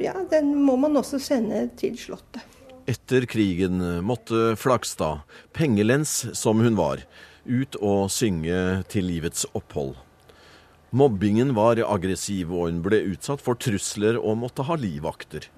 ja, 0.00 0.14
den 0.30 0.54
må 0.56 0.78
man 0.80 0.96
også 0.98 1.20
sende 1.22 1.66
til 1.78 1.98
Slottet. 2.00 2.44
Etter 2.88 3.26
krigen 3.28 3.82
måtte 4.00 4.54
Flagstad, 4.56 5.26
pengelens 5.52 6.22
som 6.38 6.62
hun 6.64 6.78
var, 6.78 7.02
ut 7.44 7.78
og 7.80 8.10
synge 8.10 8.82
til 8.88 9.08
livets 9.10 9.46
opphold. 9.54 9.94
Mobbingen 10.90 11.54
var 11.56 11.80
aggressiv, 11.84 12.52
og 12.52 12.70
hun 12.70 12.82
ble 12.82 13.02
utsatt 13.12 13.44
for 13.44 13.60
trusler 13.60 14.16
og 14.16 14.40
måtte 14.40 14.64
ha 14.64 14.78
livvakter 14.80 15.50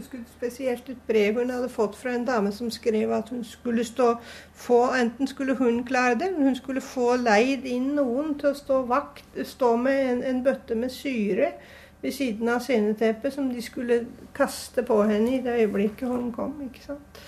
husker 0.00 0.22
spesielt 0.28 0.88
et 0.88 1.00
brev 1.08 1.38
hun 1.40 1.50
hadde 1.52 1.68
fått 1.72 1.96
fra 1.98 2.14
en 2.14 2.24
dame 2.24 2.52
som 2.54 2.70
skrev 2.72 3.12
at 3.12 3.28
hun 3.32 3.42
skulle 3.44 3.84
stå 3.84 4.14
få, 4.54 4.80
Enten 4.96 5.28
skulle 5.28 5.56
hun 5.58 5.82
klare 5.84 6.18
det, 6.18 6.30
men 6.32 6.50
hun 6.50 6.56
skulle 6.56 6.80
få 6.84 7.16
leid 7.20 7.66
inn 7.68 7.92
noen 7.98 8.34
til 8.40 8.50
å 8.52 8.56
stå 8.58 8.80
vakt, 8.88 9.28
stå 9.46 9.74
med 9.80 10.00
en, 10.06 10.22
en 10.24 10.42
bøtte 10.44 10.78
med 10.78 10.92
syre 10.94 11.52
ved 12.00 12.16
siden 12.16 12.48
av 12.48 12.62
sceneteppet 12.64 13.34
som 13.34 13.50
de 13.52 13.62
skulle 13.62 14.04
kaste 14.36 14.84
på 14.88 15.02
henne 15.04 15.36
i 15.36 15.42
det 15.44 15.58
øyeblikket 15.60 16.08
hun 16.08 16.32
kom. 16.32 16.56
ikke 16.64 16.86
sant? 16.86 17.20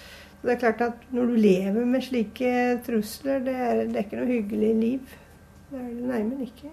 Det 0.42 0.50
er 0.50 0.58
klart 0.58 0.80
at 0.80 1.02
Når 1.14 1.26
du 1.26 1.34
lever 1.38 1.84
med 1.86 2.02
slike 2.02 2.78
trusler, 2.86 3.38
det 3.38 3.54
er, 3.54 3.84
det 3.86 3.96
er 3.96 4.06
ikke 4.06 4.22
noe 4.22 4.30
hyggelig 4.30 4.72
liv. 4.74 5.18
Det 5.70 5.78
er 5.80 5.90
det 5.90 6.08
neimen 6.08 6.40
ikke. 6.42 6.72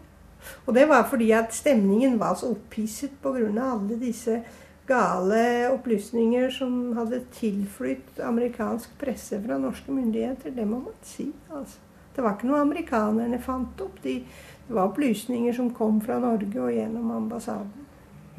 Og 0.66 0.74
det 0.76 0.88
var 0.90 1.06
fordi 1.10 1.32
at 1.36 1.54
stemningen 1.54 2.20
var 2.20 2.34
så 2.36 2.54
opphisset 2.56 3.12
pga. 3.22 3.46
alle 3.74 4.00
disse 4.00 4.42
gale 4.88 5.70
opplysninger 5.70 6.50
som 6.50 6.94
hadde 6.98 7.22
tilflytt 7.36 8.20
amerikansk 8.26 8.90
presse 9.00 9.42
fra 9.46 9.58
norske 9.58 9.92
myndigheter. 9.92 10.52
Det 10.56 10.68
må 10.68 10.80
man 10.80 10.98
si. 11.04 11.32
altså. 11.50 11.78
Det 12.16 12.24
var 12.24 12.36
ikke 12.36 12.50
noe 12.50 12.62
amerikanerne 12.62 13.40
fant 13.40 13.82
opp. 13.82 14.02
De, 14.04 14.24
Det 14.68 14.76
var 14.76 14.90
opplysninger 14.90 15.54
som 15.54 15.72
kom 15.74 16.02
fra 16.02 16.20
Norge 16.20 16.62
og 16.62 16.74
gjennom 16.74 17.12
ambassaden. 17.12 17.86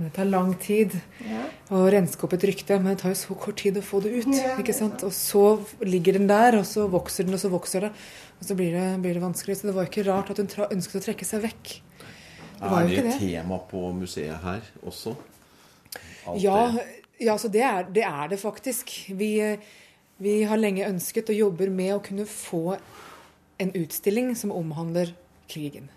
Men 0.00 0.08
det 0.08 0.14
tar 0.16 0.24
lang 0.32 0.54
tid 0.56 0.94
Ja. 1.20 1.42
å 1.76 1.82
renske 1.92 2.24
opp 2.24 2.32
et 2.38 2.44
rykte, 2.48 2.78
men 2.80 2.94
det 2.94 3.02
tar 3.02 3.10
jo 3.12 3.18
så 3.20 3.34
kort 3.36 3.58
tid 3.60 3.76
å 3.76 3.82
få 3.84 4.00
det 4.00 4.14
ut. 4.14 4.30
Ja, 4.32 4.54
ikke 4.56 4.72
sant? 4.72 5.02
Og 5.04 5.12
så 5.12 5.42
ligger 5.84 6.16
den 6.16 6.26
der, 6.30 6.56
og 6.56 6.64
så 6.64 6.86
vokser 6.88 7.26
den, 7.28 7.34
og 7.36 7.40
så 7.42 7.50
vokser 7.52 7.84
det. 7.84 7.90
Og 8.40 8.46
så 8.48 8.56
blir 8.56 8.72
det, 8.72 8.86
blir 9.04 9.12
det 9.18 9.20
vanskelig. 9.22 9.58
Så 9.60 9.68
det 9.68 9.74
var 9.76 9.84
jo 9.84 9.90
ikke 9.92 10.06
rart 10.08 10.30
at 10.32 10.40
hun 10.40 10.48
tra 10.48 10.70
ønsket 10.72 11.02
å 11.02 11.04
trekke 11.04 11.28
seg 11.28 11.42
vekk. 11.44 11.74
Det 12.60 12.70
var 12.70 12.80
Er 12.80 12.82
jo 12.82 12.88
det 12.88 12.96
ikke 12.96 13.04
et 13.04 13.20
det. 13.20 13.28
tema 13.28 13.58
på 13.68 13.82
museet 13.92 14.40
her 14.42 14.62
også? 14.86 15.14
Alt 16.26 16.40
Ja, 16.40 16.70
det. 16.72 16.86
ja 17.20 17.36
så 17.36 17.48
det 17.52 17.62
er, 17.62 17.82
det 17.92 18.02
er 18.08 18.28
det 18.32 18.40
faktisk. 18.40 18.96
Vi, 19.12 19.58
vi 20.18 20.42
har 20.48 20.56
lenge 20.56 20.88
ønsket 20.88 21.28
og 21.28 21.36
jobber 21.36 21.68
med 21.70 21.92
å 21.98 22.02
kunne 22.02 22.24
få 22.24 22.78
en 23.60 23.72
utstilling 23.76 24.32
som 24.34 24.50
omhandler 24.56 25.12
krigen. 25.48 25.90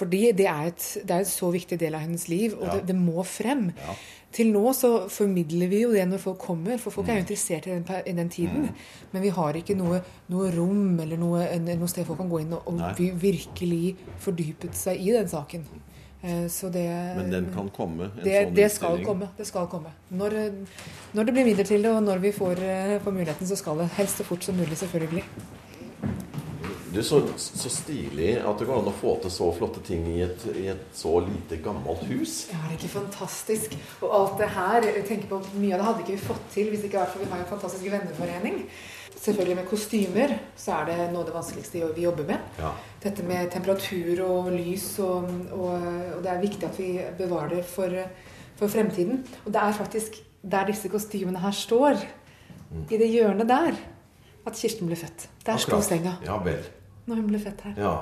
Fordi 0.00 0.22
det 0.36 0.46
er, 0.48 0.70
et, 0.72 0.86
det 1.04 1.10
er 1.18 1.24
en 1.26 1.28
så 1.28 1.50
viktig 1.52 1.78
del 1.80 1.94
av 1.98 2.00
hennes 2.06 2.24
liv, 2.32 2.54
og 2.56 2.66
Ja. 2.66 2.78
det, 2.78 2.86
det 2.88 2.96
må 2.96 3.22
frem. 3.28 3.66
Ja. 3.84 3.94
Til 4.32 4.52
nå 4.54 4.70
så 4.78 4.90
formidler 5.10 5.68
vi 5.72 5.80
jo 5.82 5.90
det 5.92 6.04
når 6.06 6.20
folk 6.22 6.38
kommer, 6.38 6.78
for 6.78 6.94
folk 6.94 7.08
er 7.08 7.16
Mm. 7.16 7.18
jo 7.18 7.24
interessert 7.24 7.66
i 7.66 7.70
den, 7.74 7.84
i 8.06 8.12
den 8.14 8.28
tiden. 8.30 8.68
Men 9.12 9.22
vi 9.22 9.28
har 9.34 9.52
ikke 9.58 9.74
noe, 9.76 9.98
noe 10.30 10.50
rom 10.54 11.00
eller 11.02 11.18
noe, 11.18 11.42
noe 11.58 11.88
sted 11.90 12.06
folk 12.06 12.18
kan 12.22 12.30
gå 12.30 12.40
inn 12.44 12.52
og, 12.54 12.62
og 12.70 12.96
vi 12.98 13.10
virkelig 13.10 13.96
fordypet 14.22 14.74
seg 14.78 15.00
i 15.02 15.10
den 15.16 15.26
saken. 15.28 15.64
Eh, 16.22 16.46
Så 16.52 16.70
det 16.70 16.86
Men 17.16 17.30
den 17.32 17.46
kan 17.54 17.68
komme? 17.74 18.04
En 18.04 18.22
det, 18.24 18.46
sånn 18.46 18.54
det 18.54 18.70
skal 18.72 19.04
komme. 19.04 19.28
Det 19.38 19.46
skal 19.48 19.66
komme. 19.66 19.90
Når, 20.12 20.34
eh, 20.36 20.52
når 21.14 21.24
det 21.26 21.34
blir 21.34 21.44
midler 21.50 21.64
til 21.66 21.82
det, 21.82 21.90
og 21.90 22.02
når 22.04 22.18
vi 22.20 22.30
får, 22.32 22.58
eh, 22.62 22.98
får 23.00 23.12
muligheten, 23.12 23.46
så 23.48 23.56
skal 23.56 23.78
det 23.78 23.88
helst 23.96 24.18
så 24.20 24.24
fort 24.24 24.42
som 24.44 24.54
mulig, 24.54 24.76
selvfølgelig. 24.78 25.24
Du, 26.90 27.02
så, 27.06 27.20
så 27.38 27.70
stilig 27.70 28.32
at 28.42 28.58
det 28.58 28.66
går 28.66 28.80
an 28.80 28.88
å 28.90 28.94
få 28.98 29.12
til 29.22 29.30
så 29.30 29.50
flotte 29.54 29.82
ting 29.86 30.08
i 30.10 30.20
et, 30.24 30.46
i 30.58 30.66
et 30.72 30.86
så 30.96 31.12
lite 31.22 31.60
gammelt 31.62 32.02
hus. 32.08 32.48
Ja, 32.50 32.58
det 32.64 32.72
er 32.72 32.78
ikke 32.80 32.94
fantastisk. 32.96 33.76
Og 34.02 34.14
alt 34.16 34.40
det 34.40 34.48
her, 34.56 34.88
tenk 35.06 35.28
på 35.30 35.38
mye 35.54 35.76
av 35.76 35.78
det 35.78 35.86
hadde 35.86 36.02
ikke 36.04 36.16
vi 36.16 36.24
fått 36.24 36.48
til 36.54 36.72
hvis 36.72 36.88
ikke 36.88 37.04
vi 37.20 37.28
har 37.30 37.44
en 37.44 37.52
fantastisk 37.52 37.86
venneforening. 37.92 38.64
Selvfølgelig 39.20 39.56
med 39.60 39.68
kostymer 39.68 40.34
så 40.58 40.80
er 40.80 40.88
det 40.88 40.96
noe 41.12 41.22
av 41.22 41.28
det 41.28 41.36
vanskeligste 41.36 41.92
vi 41.94 42.06
jobber 42.06 42.26
med. 42.32 42.58
Ja. 42.58 42.72
Dette 43.04 43.26
med 43.28 43.52
temperatur 43.52 44.24
og 44.26 44.50
lys, 44.54 44.88
og, 45.04 45.30
og, 45.54 45.86
og 46.16 46.24
det 46.24 46.32
er 46.32 46.42
viktig 46.42 46.68
at 46.70 46.80
vi 46.80 46.90
bevarer 47.18 47.54
det 47.58 47.62
for, 47.68 47.94
for 48.58 48.72
fremtiden. 48.72 49.22
Og 49.44 49.54
det 49.54 49.62
er 49.62 49.78
faktisk 49.78 50.18
der 50.40 50.66
disse 50.72 50.90
kostymene 50.90 51.42
her 51.42 51.54
står, 51.54 52.02
i 52.90 52.98
det 52.98 53.08
hjørnet 53.10 53.48
der, 53.50 53.78
at 54.46 54.56
Kirsten 54.56 54.88
ble 54.88 54.96
født. 54.98 55.28
Der 55.46 55.58
sto 55.60 55.80
senga 55.84 56.16
Ja 56.24 56.38
vel. 56.42 56.62
Når 57.10 57.20
hun 57.24 57.28
ble 57.34 57.42
født 57.42 57.66
her. 57.68 57.76
Ja. 57.82 57.94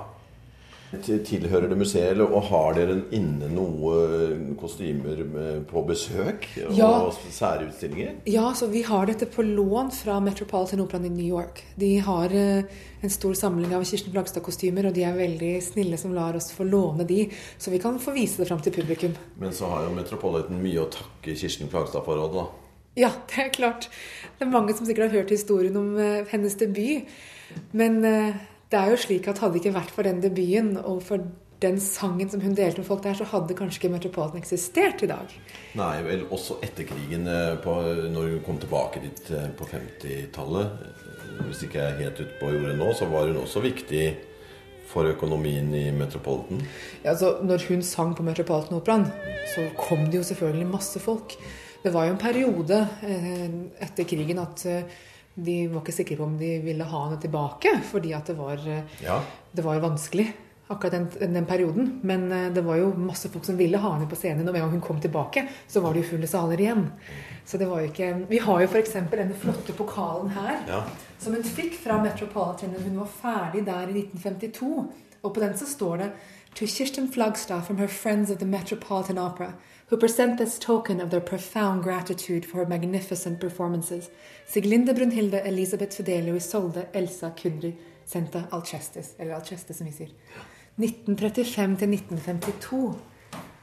Tilhører 0.89 1.69
det 1.69 1.77
museet, 1.77 2.13
eller- 2.15 2.31
og 2.33 2.45
har 2.49 2.73
dere 2.79 2.95
inne 3.13 3.51
noe 3.53 4.55
kostymer 4.57 5.19
med- 5.23 5.67
på 5.69 5.83
besøk? 5.87 6.47
Ja. 6.73 6.87
Og 7.05 7.13
særutstillinger? 7.31 8.15
Ja, 8.25 8.55
så 8.55 8.67
vi 8.73 8.81
har 8.83 9.05
dette 9.05 9.27
på 9.27 9.43
lån 9.45 9.91
fra 9.93 10.19
Metropolitan 10.19 10.81
Operaen 10.81 11.05
i 11.05 11.09
New 11.11 11.27
York. 11.37 11.63
De 11.77 11.99
har 11.99 12.31
eh, 12.33 12.63
en 13.03 13.11
stor 13.11 13.35
samling 13.35 13.75
av 13.75 13.85
Kirsten 13.85 14.13
Flagstad-kostymer, 14.15 14.87
og 14.87 14.95
de 14.95 15.03
er 15.05 15.13
veldig 15.13 15.63
snille 15.63 15.99
som 15.99 16.15
lar 16.15 16.35
oss 16.35 16.51
få 16.53 16.65
låne 16.65 17.07
de, 17.07 17.29
så 17.59 17.71
vi 17.71 17.79
kan 17.79 17.99
få 17.99 18.15
vise 18.15 18.39
det 18.39 18.49
fram 18.49 18.61
til 18.63 18.73
publikum. 18.73 19.15
Men 19.39 19.51
så 19.53 19.69
har 19.69 19.85
jo 19.85 19.91
Metropolitan 19.95 20.57
mye 20.63 20.81
å 20.87 20.91
takke 20.91 21.37
Kirsten 21.37 21.69
Flagstad 21.69 22.03
for 22.03 22.17
òg, 22.17 22.33
da. 22.33 22.47
Ja, 22.97 23.11
det 23.29 23.39
er 23.45 23.51
klart. 23.51 23.89
Det 24.39 24.47
er 24.47 24.51
mange 24.51 24.75
som 24.75 24.87
sikkert 24.87 25.11
har 25.13 25.21
hørt 25.21 25.29
historien 25.37 25.77
om 25.77 25.99
eh, 25.99 26.25
hennes 26.31 26.55
debut. 26.55 27.05
Men 27.73 28.03
eh, 28.05 28.33
det 28.71 28.79
er 28.79 28.91
jo 28.93 29.01
slik 29.01 29.29
at 29.31 29.39
hadde 29.43 29.57
det 29.57 29.63
ikke 29.63 29.79
vært 29.79 29.93
for 29.95 30.09
den 30.09 30.19
debuten 30.21 30.75
og 30.83 31.03
for 31.07 31.25
den 31.63 31.81
sangen 31.83 32.29
som 32.31 32.43
hun 32.43 32.55
delte 32.55 32.79
med 32.83 32.87
folk 32.87 33.03
der, 33.03 33.17
så 33.19 33.27
hadde 33.27 33.57
kanskje 33.59 33.81
ikke 33.81 33.91
Metropolitan 33.97 34.39
eksistert 34.39 35.03
i 35.03 35.09
dag. 35.11 35.33
Nei, 35.79 35.95
vel 36.07 36.27
også 36.31 36.61
etter 36.63 36.87
krigen, 36.87 37.27
eh, 37.27 37.57
på, 37.65 37.75
når 38.15 38.29
hun 38.35 38.45
kom 38.47 38.61
tilbake 38.63 39.03
dit 39.03 39.31
eh, 39.35 39.49
på 39.59 39.67
50-tallet. 39.67 40.85
eh, 40.87 41.41
Hvis 41.49 41.65
ikke 41.67 41.81
jeg 41.81 41.95
er 41.95 42.03
helt 42.05 42.21
ute 42.21 42.39
på 42.39 42.53
jordet 42.55 42.77
nå, 42.79 42.93
så 42.95 43.11
var 43.11 43.27
hun 43.27 43.41
også 43.43 43.65
viktig 43.65 44.05
for 44.89 45.11
økonomien 45.11 45.67
i 45.75 45.89
Metropolitan. 45.93 46.63
Ja, 47.03 47.11
altså, 47.17 47.39
når 47.43 47.67
hun 47.69 47.83
sang 47.83 48.15
på 48.17 48.23
Metropolitan 48.23 48.79
Operaen, 48.79 49.11
så 49.55 49.67
kom 49.77 50.07
det 50.07 50.23
jo 50.23 50.29
selvfølgelig 50.31 50.71
masse 50.71 51.03
folk. 51.03 51.35
Det 51.83 51.93
var 51.95 52.07
jo 52.07 52.15
en 52.15 52.23
periode 52.23 52.79
etter 53.83 54.07
krigen 54.09 54.41
at 54.43 54.65
de 55.39 55.55
var 55.71 55.85
ikke 55.85 55.95
sikre 55.95 56.19
på 56.19 56.27
om 56.27 56.37
de 56.41 56.51
ville 56.65 56.85
ha 56.91 57.05
henne 57.07 57.21
tilbake, 57.23 57.77
fordi 57.93 58.13
at 58.17 58.27
det 58.27 58.37
var, 58.39 58.59
eh, 58.67 58.99
Ja. 59.05 59.21
det 59.53 59.65
var 59.65 59.81
vanskelig 59.81 60.27
akkurat 60.69 60.93
den, 60.93 61.35
den 61.35 61.47
perioden. 61.47 62.01
Men 62.03 62.33
eh, 62.33 62.49
det 62.53 62.65
var 62.67 62.77
jo 62.77 62.91
masse 62.97 63.29
folk 63.33 63.45
som 63.47 63.57
ville 63.57 63.79
ha 63.79 63.93
henne 63.95 64.09
på 64.11 64.19
scenen, 64.19 64.47
og 64.49 64.53
med 64.53 64.61
en 64.61 64.67
gang 64.67 64.75
hun 64.77 64.85
kom 64.85 65.01
tilbake, 65.01 65.47
så 65.69 65.81
var 65.81 65.95
det 65.95 66.03
jo 66.03 66.11
fulle 66.11 66.27
saler 66.29 66.61
igjen. 66.61 66.89
Så 67.47 67.59
det 67.59 67.69
var 67.71 67.81
jo 67.81 67.89
ikke 67.89 68.27
Vi 68.29 68.39
har 68.45 68.61
jo 68.61 68.67
f.eks. 68.69 68.93
denne 68.93 69.35
flotte 69.35 69.73
pokalen 69.73 70.35
her 70.35 70.59
ja. 70.69 70.83
som 71.19 71.33
hun 71.33 71.43
fikk 71.47 71.79
fra 71.81 71.97
Metropolitan 72.03 72.75
da 72.75 72.83
hun 72.85 72.99
var 72.99 73.09
ferdig 73.23 73.65
der 73.65 73.89
i 73.89 74.03
1952. 74.03 74.89
Og 75.23 75.35
på 75.35 75.41
den 75.41 75.57
så 75.57 75.67
står 75.67 75.97
det 76.03 76.11
To 76.59 76.67
Kirsten 76.67 77.09
Flagstad 77.13 77.65
from 77.65 77.79
her 77.79 77.87
friends 77.87 78.31
at 78.31 78.39
the 78.41 78.47
Metropolitan 78.47 79.19
Opera, 79.19 79.53
who 79.91 79.97
present 79.97 80.39
this 80.39 80.59
token 80.59 81.01
of 81.01 81.11
their 81.11 81.21
profound 81.21 81.83
gratitude 81.83 82.45
for 82.45 82.59
her 82.59 82.67
magnificent 82.69 83.41
performances. 83.41 84.11
Siglinde 84.47 84.95
Brunhilde 84.95 85.41
Elisabeth 85.41 85.97
Fidelio 85.97 86.35
Isolde 86.37 86.87
Elsa 86.93 87.31
Kundry 87.43 87.73
Senta 88.05 88.43
Alcestis, 88.51 89.15
eller 89.19 89.35
Alceste 89.35 89.75
som 89.75 89.87
vi 89.87 89.93
sier. 89.93 90.13
1935 90.79 91.77
til 91.79 91.89
1952. 91.95 92.95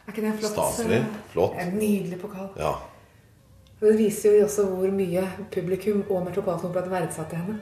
Er 0.05 0.11
ikke 0.11 0.21
det 0.21 0.27
en 0.31 0.37
flott 0.37 0.51
Staselig. 0.53 0.97
eh, 0.99 1.05
Flott. 1.31 1.55
En 1.61 1.73
nydelig 1.79 2.19
pokal. 2.21 2.49
ja. 2.59 2.73
Det 3.81 3.97
viser 3.97 4.37
jo 4.37 4.45
også 4.45 4.63
hvor 4.71 4.91
mye 4.91 5.21
publikum 5.51 6.03
og 6.09 6.23
Metropolitan 6.25 6.69
Opera 6.69 6.89
verdsatte 6.89 7.35
henne. 7.35 7.57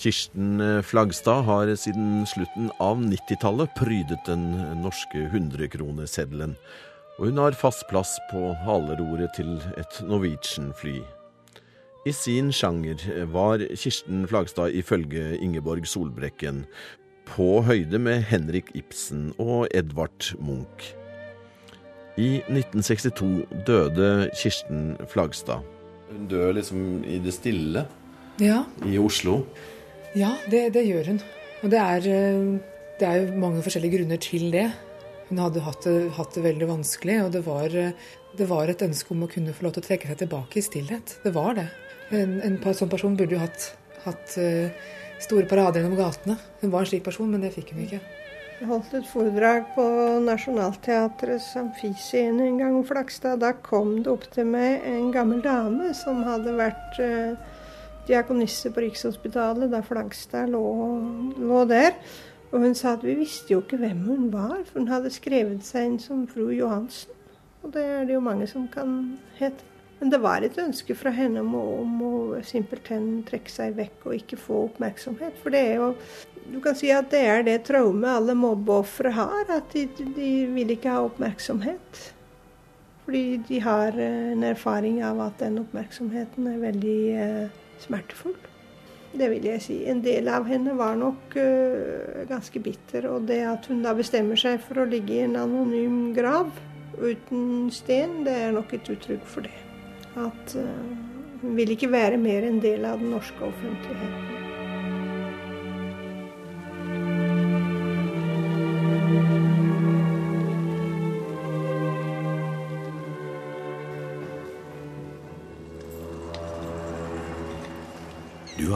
Kirsten 0.00 0.60
eh, 0.60 0.82
Flagstad 0.82 1.42
har 1.44 1.72
siden 1.76 2.22
slutten 2.26 2.70
av 2.80 3.00
90-tallet 3.02 3.74
prydet 3.76 4.22
den 4.26 4.46
norske 4.80 5.26
100-kroneseddelen, 5.26 6.54
og 7.20 7.28
hun 7.28 7.38
har 7.38 7.52
fast 7.52 7.84
plass 7.90 8.14
på 8.30 8.54
haleroret 8.64 9.28
til 9.36 9.58
et 9.76 9.98
Norwegian-fly. 10.08 11.02
I 12.08 12.12
sin 12.16 12.48
sjanger 12.48 13.02
var 13.28 13.60
Kirsten 13.76 14.24
Flagstad 14.28 14.72
ifølge 14.72 15.36
Ingeborg 15.36 15.84
Solbrekken 15.84 16.64
på 17.28 17.60
høyde 17.66 18.00
med 18.00 18.24
Henrik 18.30 18.72
Ibsen 18.74 19.34
og 19.36 19.68
Edvard 19.76 20.32
Munch. 20.40 20.94
I 22.16 22.40
1962 22.48 23.44
døde 23.68 24.30
Kirsten 24.40 24.96
Flagstad. 25.12 25.60
Hun 26.10 26.26
dør 26.26 26.56
liksom 26.56 27.04
i 27.04 27.20
det 27.20 27.36
stille 27.36 27.84
Ja, 28.40 28.64
i 28.88 28.96
Oslo. 28.98 29.42
Ja, 30.16 30.32
det, 30.50 30.70
det 30.72 30.88
gjør 30.88 31.12
hun. 31.12 31.20
Og 31.60 31.70
det 31.70 31.78
er, 31.78 31.96
eh, 32.08 32.60
det 32.96 33.08
er 33.08 33.20
jo 33.20 33.40
mange 33.44 33.62
forskjellige 33.62 33.98
grunner 33.98 34.16
til 34.16 34.48
det. 34.56 34.70
Hun 35.30 35.38
hadde 35.38 35.62
hatt 35.62 35.86
det, 35.86 35.96
hatt 36.16 36.34
det 36.34 36.42
veldig 36.42 36.66
vanskelig, 36.66 37.20
og 37.24 37.34
det 37.36 37.44
var, 37.46 37.74
det 38.36 38.46
var 38.50 38.70
et 38.70 38.82
ønske 38.82 39.14
om 39.14 39.22
å 39.24 39.30
kunne 39.30 39.54
få 39.54 39.68
lov 39.68 39.76
til 39.76 39.84
å 39.84 39.88
trekke 39.88 40.10
seg 40.10 40.24
tilbake 40.24 40.58
i 40.58 40.64
stillhet. 40.66 41.20
Det 41.22 41.30
var 41.36 41.54
det. 41.58 41.68
En, 42.10 42.40
en 42.42 42.58
sånn 42.74 42.90
person 42.90 43.14
burde 43.18 43.36
jo 43.36 43.42
hatt, 43.44 43.68
hatt 44.02 44.34
eh, 44.42 44.74
store 45.22 45.46
parader 45.46 45.84
gjennom 45.84 45.98
gatene. 46.00 46.34
Hun 46.62 46.72
var 46.72 46.82
en 46.82 46.90
slik 46.90 47.04
person, 47.06 47.30
men 47.30 47.44
det 47.44 47.52
fikk 47.54 47.70
hun 47.76 47.84
ikke. 47.84 48.00
Jeg 48.60 48.68
holdt 48.68 48.90
et 48.98 49.06
foredrag 49.08 49.70
på 49.72 49.84
Nationaltheatrets 50.20 51.46
amfiscene 51.56 52.44
en 52.44 52.58
gang 52.60 52.74
om 52.76 52.84
Flakstad. 52.84 53.38
Da 53.40 53.54
kom 53.56 54.00
det 54.02 54.10
opp 54.12 54.26
til 54.34 54.50
meg 54.50 54.84
en 54.90 55.08
gammel 55.14 55.40
dame 55.46 55.94
som 55.96 56.20
hadde 56.26 56.52
vært 56.58 56.98
eh, 57.00 57.38
diakonisse 58.10 58.74
på 58.74 58.82
Rikshospitalet 58.84 59.72
da 59.72 59.80
Flagstad 59.86 60.52
lå, 60.52 60.64
lå 61.40 61.62
der. 61.70 61.96
Og 62.50 62.64
hun 62.64 62.74
sa 62.74 62.96
at 62.96 63.04
vi 63.06 63.14
visste 63.14 63.54
jo 63.54 63.60
ikke 63.62 63.78
hvem 63.78 64.04
hun 64.08 64.30
var, 64.32 64.58
for 64.66 64.82
hun 64.82 64.90
hadde 64.90 65.12
skrevet 65.14 65.62
seg 65.66 65.86
inn 65.86 65.98
som 66.02 66.26
fru 66.30 66.48
Johansen. 66.50 67.14
Og 67.62 67.74
det 67.74 67.82
er 67.84 68.06
det 68.08 68.16
jo 68.16 68.24
mange 68.24 68.48
som 68.50 68.66
kan 68.72 68.96
hete. 69.38 69.66
Men 70.00 70.08
det 70.14 70.22
var 70.24 70.40
et 70.40 70.56
ønske 70.58 70.94
fra 70.96 71.12
henne 71.12 71.42
om 71.44 71.52
å, 71.58 71.64
om 71.82 71.98
å 72.06 72.12
simpelthen 72.48 73.20
trekke 73.28 73.52
seg 73.52 73.74
vekk 73.76 74.06
og 74.08 74.14
ikke 74.16 74.38
få 74.40 74.62
oppmerksomhet. 74.70 75.36
For 75.42 75.52
det 75.52 75.64
er 75.74 75.82
jo 75.82 75.94
Du 76.50 76.56
kan 76.64 76.74
si 76.74 76.88
at 76.90 77.12
det 77.12 77.20
er 77.28 77.42
det 77.46 77.58
traumet 77.68 78.08
alle 78.08 78.34
mobbeofre 78.34 79.12
har, 79.14 79.44
at 79.52 79.70
de, 79.76 79.84
de 80.16 80.30
vil 80.50 80.72
ikke 80.72 80.90
ha 80.90 81.04
oppmerksomhet. 81.04 82.00
Fordi 83.04 83.36
de 83.46 83.60
har 83.62 83.94
eh, 84.00 84.32
en 84.32 84.42
erfaring 84.48 85.02
av 85.04 85.20
at 85.28 85.36
den 85.38 85.60
oppmerksomheten 85.60 86.48
er 86.50 86.64
veldig 86.64 86.98
eh, 87.22 87.60
smertefull. 87.84 88.34
Det 89.10 89.26
vil 89.32 89.46
jeg 89.48 89.62
si. 89.64 89.76
En 89.90 90.02
del 90.04 90.28
av 90.30 90.46
henne 90.46 90.76
var 90.78 90.98
nok 90.98 91.34
uh, 91.36 92.22
ganske 92.30 92.62
bitter. 92.62 93.08
Og 93.10 93.26
det 93.30 93.40
at 93.48 93.66
hun 93.70 93.82
da 93.84 93.94
bestemmer 93.98 94.38
seg 94.38 94.60
for 94.62 94.82
å 94.82 94.88
ligge 94.90 95.16
i 95.18 95.24
en 95.26 95.38
anonym 95.40 96.12
grav 96.16 96.52
uten 97.00 97.70
sten, 97.74 98.20
det 98.26 98.36
er 98.46 98.54
nok 98.54 98.74
et 98.76 98.90
uttrykk 98.92 99.24
for 99.28 99.46
det. 99.46 99.56
At 100.20 100.56
uh, 100.58 100.66
hun 101.42 101.56
vil 101.58 101.74
ikke 101.76 101.90
være 101.92 102.20
mer 102.20 102.46
en 102.46 102.60
del 102.62 102.86
av 102.86 103.02
den 103.02 103.14
norske 103.16 103.50
offentligheten. 103.50 104.39